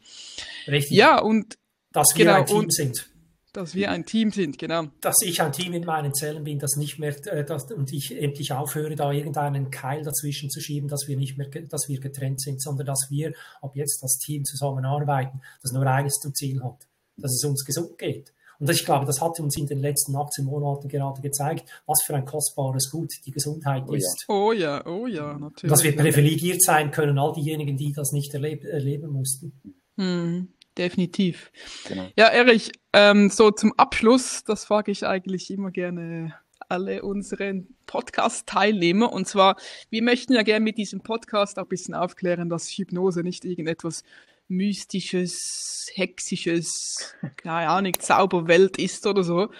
[0.66, 0.96] Richtig.
[0.96, 1.56] Ja, und
[1.92, 3.10] dass wir genau, ein Team und, sind.
[3.58, 4.84] Dass wir ein Team sind, genau.
[5.00, 8.16] Dass ich ein Team in meinen Zellen bin, dass nicht mehr, äh, dass, und ich
[8.16, 12.40] endlich aufhöre, da irgendeinen Keil dazwischen zu schieben, dass wir nicht mehr, dass wir getrennt
[12.40, 16.86] sind, sondern dass wir ab jetzt als Team zusammenarbeiten, das nur eines zum Ziel hat,
[17.16, 18.32] dass es uns gesund geht.
[18.60, 22.14] Und ich glaube, das hat uns in den letzten 18 Monaten gerade gezeigt, was für
[22.14, 24.24] ein kostbares Gut die Gesundheit oh ist.
[24.28, 24.34] Ja.
[24.36, 25.72] Oh ja, oh ja, natürlich.
[25.72, 29.82] Dass wir privilegiert sein können, all diejenigen, die das nicht erleb erleben mussten.
[29.96, 31.50] Hm definitiv.
[31.86, 32.08] Genau.
[32.16, 36.34] Ja, Erich, ähm, so zum Abschluss, das frage ich eigentlich immer gerne
[36.68, 39.12] alle unseren Podcast-Teilnehmer.
[39.12, 39.56] Und zwar,
[39.90, 44.04] wir möchten ja gerne mit diesem Podcast auch ein bisschen aufklären, dass Hypnose nicht irgendetwas
[44.48, 49.50] Mystisches, Hexisches, keine Ahnung, Zauberwelt ist oder so.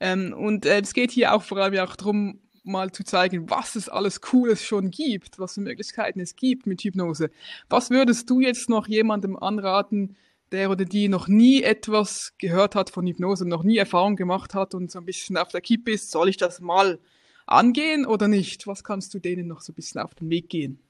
[0.00, 3.74] Ähm, und äh, es geht hier auch vor allem auch darum, mal zu zeigen, was
[3.74, 7.30] es alles Cooles schon gibt, was für Möglichkeiten es gibt mit Hypnose.
[7.68, 10.16] Was würdest du jetzt noch jemandem anraten,
[10.52, 14.74] der oder die noch nie etwas gehört hat von Hypnose, noch nie Erfahrung gemacht hat
[14.74, 16.98] und so ein bisschen auf der Kippe ist, soll ich das mal
[17.46, 18.66] angehen oder nicht?
[18.66, 20.82] Was kannst du denen noch so ein bisschen auf den Weg gehen?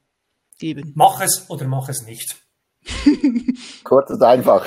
[0.59, 0.91] Geben?
[0.95, 2.35] Mach es oder mach es nicht.
[3.83, 4.65] Kurz und einfach.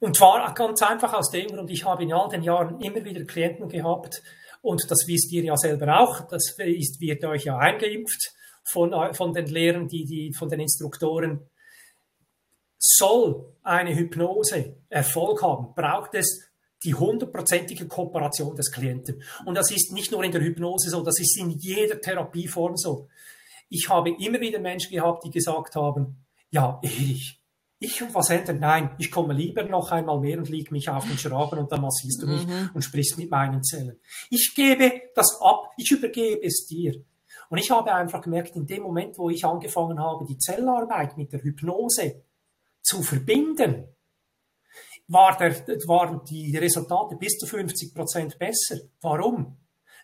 [0.00, 3.24] und zwar ganz einfach aus dem Grund, ich habe in all den Jahren immer wieder
[3.24, 4.22] Klienten gehabt
[4.60, 9.32] und das wisst ihr ja selber auch, das ist, wird euch ja eingeimpft von, von
[9.32, 11.48] den Lehrern, die, die, von den Instruktoren
[12.86, 16.50] soll eine Hypnose Erfolg haben, braucht es
[16.84, 19.22] die hundertprozentige Kooperation des Klienten.
[19.46, 23.08] Und das ist nicht nur in der Hypnose so, das ist in jeder Therapieform so.
[23.70, 27.40] Ich habe immer wieder Menschen gehabt, die gesagt haben, ja, ich,
[27.78, 28.60] ich und was ändern?
[28.60, 31.80] Nein, ich komme lieber noch einmal mehr und liege mich auf den Schraben und dann
[31.80, 32.70] massierst du mich mhm.
[32.74, 33.98] und sprichst mit meinen Zellen.
[34.28, 37.02] Ich gebe das ab, ich übergebe es dir.
[37.48, 41.32] Und ich habe einfach gemerkt, in dem Moment, wo ich angefangen habe, die Zellarbeit mit
[41.32, 42.22] der Hypnose
[42.84, 43.88] zu verbinden,
[45.08, 48.76] war der, waren die Resultate bis zu 50 Prozent besser.
[49.00, 49.58] Warum?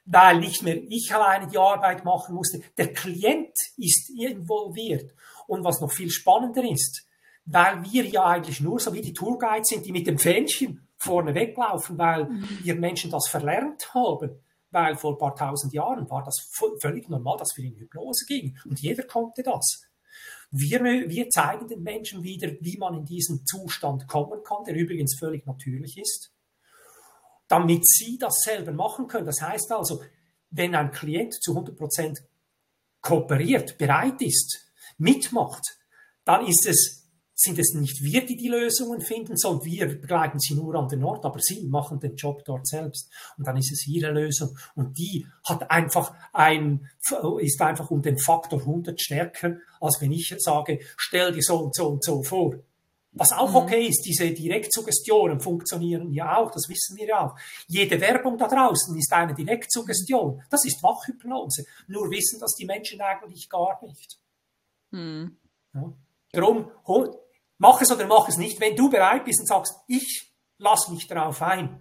[0.04, 2.60] Weil nicht mehr ich alleine die Arbeit machen musste.
[2.76, 5.14] Der Klient ist involviert.
[5.46, 7.06] Und was noch viel spannender ist,
[7.44, 11.34] weil wir ja eigentlich nur so wie die Tourguides sind, die mit dem Fähnchen vorne
[11.34, 12.28] weglaufen, weil
[12.62, 14.42] wir Menschen das verlernt haben.
[14.70, 16.48] Weil vor ein paar tausend Jahren war das
[16.80, 18.56] völlig normal, dass wir in Hypnose gingen.
[18.66, 19.89] Und jeder konnte das.
[20.50, 25.16] Wir, wir zeigen den Menschen wieder, wie man in diesen Zustand kommen kann, der übrigens
[25.18, 26.32] völlig natürlich ist,
[27.46, 29.26] damit sie das selber machen können.
[29.26, 30.02] Das heißt also,
[30.50, 32.22] wenn ein Klient zu 100 Prozent
[33.00, 35.78] kooperiert, bereit ist, mitmacht,
[36.24, 36.99] dann ist es
[37.40, 41.02] sind es nicht wir, die die Lösungen finden, sondern wir begleiten sie nur an den
[41.02, 43.10] Ort, aber sie machen den Job dort selbst.
[43.38, 44.58] Und dann ist es ihre Lösung.
[44.74, 46.86] Und die hat einfach ein,
[47.40, 51.74] ist einfach um den Faktor 100 stärker, als wenn ich sage, stell dir so und
[51.74, 52.56] so und so vor.
[53.12, 53.56] Was auch mhm.
[53.56, 57.36] okay ist, diese Direktsuggestionen funktionieren ja auch, das wissen wir ja auch.
[57.66, 60.42] Jede Werbung da draußen ist eine Direktsuggestion.
[60.50, 61.64] Das ist Wachhypnose.
[61.88, 64.18] Nur wissen das die Menschen eigentlich gar nicht.
[64.90, 65.38] Mhm.
[65.72, 65.92] Ja.
[66.32, 66.70] Darum
[67.60, 68.58] mach es oder mach es nicht.
[68.60, 71.80] Wenn du bereit bist und sagst, ich lasse mich darauf ein,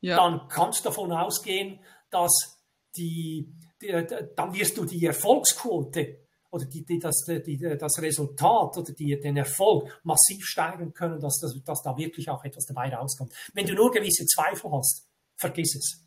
[0.00, 0.16] ja.
[0.16, 1.80] dann kannst du davon ausgehen,
[2.10, 2.58] dass
[2.96, 8.92] die, die, dann wirst du die Erfolgsquote oder die, die, das, die, das Resultat oder
[8.92, 13.32] die, den Erfolg massiv steigern können, dass, dass, dass da wirklich auch etwas dabei rauskommt.
[13.52, 15.06] Wenn du nur gewisse Zweifel hast,
[15.36, 16.06] vergiss es.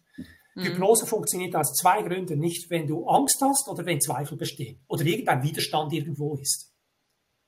[0.55, 0.63] Mhm.
[0.63, 5.05] Hypnose funktioniert aus zwei Gründen nicht, wenn du Angst hast oder wenn Zweifel bestehen oder
[5.05, 6.70] irgendein Widerstand irgendwo ist.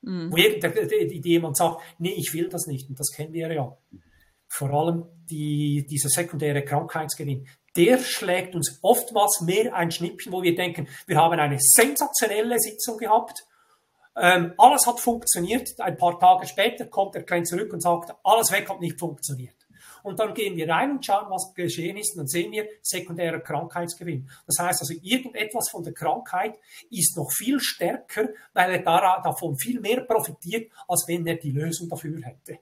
[0.04, 0.32] Mhm.
[0.32, 2.90] Wo jemand sagt, nee, ich will das nicht.
[2.90, 3.78] Und das kennen wir ja.
[4.48, 7.48] Vor allem die, dieser sekundäre Krankheitsgewinn.
[7.76, 12.98] Der schlägt uns oftmals mehr ein Schnippchen, wo wir denken, wir haben eine sensationelle Sitzung
[12.98, 13.46] gehabt.
[14.16, 15.70] Ähm, alles hat funktioniert.
[15.80, 19.56] Ein paar Tage später kommt der Klient zurück und sagt, alles weg hat nicht funktioniert.
[20.04, 22.14] Und dann gehen wir rein und schauen, was geschehen ist.
[22.14, 24.30] Und dann sehen wir sekundärer Krankheitsgewinn.
[24.46, 26.60] Das heißt also, irgendetwas von der Krankheit
[26.92, 31.90] ist noch viel stärker, weil er davon viel mehr profitiert, als wenn er die Lösung
[31.90, 32.60] dafür hätte.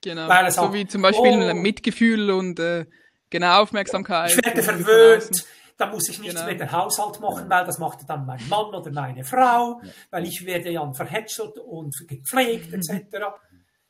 [0.00, 0.28] Genau.
[0.28, 2.86] Weil so wie zum Beispiel oh, Mitgefühl und äh,
[3.30, 4.30] genau Aufmerksamkeit.
[4.30, 5.46] Ich werde verwöhnt
[5.78, 6.50] da muss ich nichts genau.
[6.50, 10.44] mit dem Haushalt machen, weil das macht dann mein Mann oder meine Frau, weil ich
[10.44, 13.26] werde ja verhätschelt und gepflegt etc.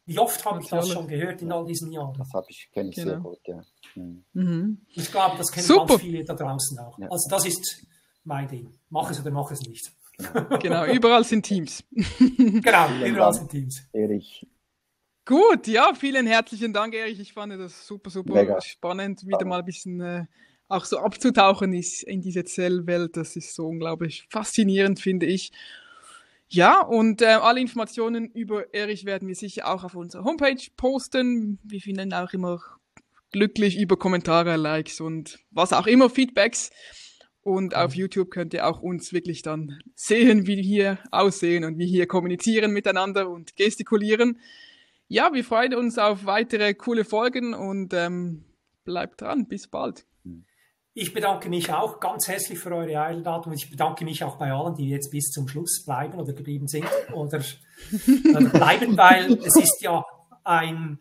[0.09, 2.15] Wie oft habe ich das schon gehört in all diesen Jahren?
[2.17, 3.11] Das habe ich, kenne ich genau.
[3.11, 3.61] sehr gut, ja.
[3.95, 4.25] Mhm.
[4.33, 4.87] mhm.
[4.95, 5.87] Ich glaube, das kennen Super.
[5.87, 6.99] ganz viele da draußen auch.
[6.99, 7.09] Ja.
[7.11, 7.87] Also das ist
[8.25, 8.73] mein Ding.
[8.89, 9.93] Mach es oder mach es nicht.
[10.63, 11.85] Genau, überall sind Teams.
[12.19, 13.83] genau, überall sind Teams.
[13.93, 14.47] Erich.
[15.27, 17.21] Gut, ja, vielen herzlichen Dank, Erich.
[17.21, 18.59] Ich fand das super, super Mega.
[18.63, 20.25] spannend, wieder mal ein bisschen äh,
[20.69, 23.15] auch so abzutauchen ist in diese Zellwelt.
[23.15, 25.53] Das ist so unglaublich faszinierend, finde ich.
[26.51, 31.59] Ja, und äh, alle Informationen über Erich werden wir sicher auch auf unserer Homepage posten.
[31.63, 32.61] Wir finden auch immer
[33.33, 36.71] glücklich über Kommentare, Likes und was auch immer, Feedbacks.
[37.43, 41.79] Und auf YouTube könnt ihr auch uns wirklich dann sehen, wie wir hier aussehen und
[41.79, 44.39] wie hier kommunizieren miteinander und gestikulieren.
[45.07, 48.45] Ja, wir freuen uns auf weitere coole Folgen und ähm,
[48.85, 49.49] bleibt dran.
[49.49, 50.08] Bis bald.
[51.01, 53.53] Ich bedanke mich auch ganz herzlich für eure Einladung.
[53.53, 56.87] Ich bedanke mich auch bei allen, die jetzt bis zum Schluss bleiben oder geblieben sind
[57.15, 57.41] oder,
[58.35, 60.05] oder bleiben, weil es ist ja
[60.43, 60.99] ein,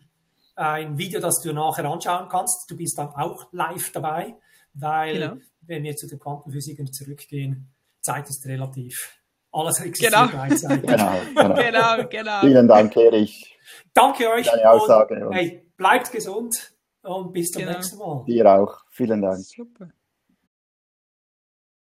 [0.54, 2.70] ein Video, das du nachher anschauen kannst.
[2.70, 4.36] Du bist dann auch live dabei,
[4.72, 5.36] weil genau.
[5.62, 9.18] wenn wir zu den Quantenphysikern zurückgehen, Zeit ist relativ.
[9.50, 10.28] Alles existiert genau.
[10.28, 10.88] gleichzeitig.
[10.88, 11.54] genau, genau.
[11.54, 12.40] genau, genau.
[12.42, 13.58] Vielen Dank, Erich.
[13.94, 14.46] Danke euch.
[14.46, 15.26] Deine Aussage.
[15.26, 17.72] Und, hey, bleibt gesund und bis zum genau.
[17.72, 18.24] nächsten Mal.
[18.26, 18.84] Dir auch.
[18.90, 19.44] Vielen Dank.
[19.44, 19.90] Super.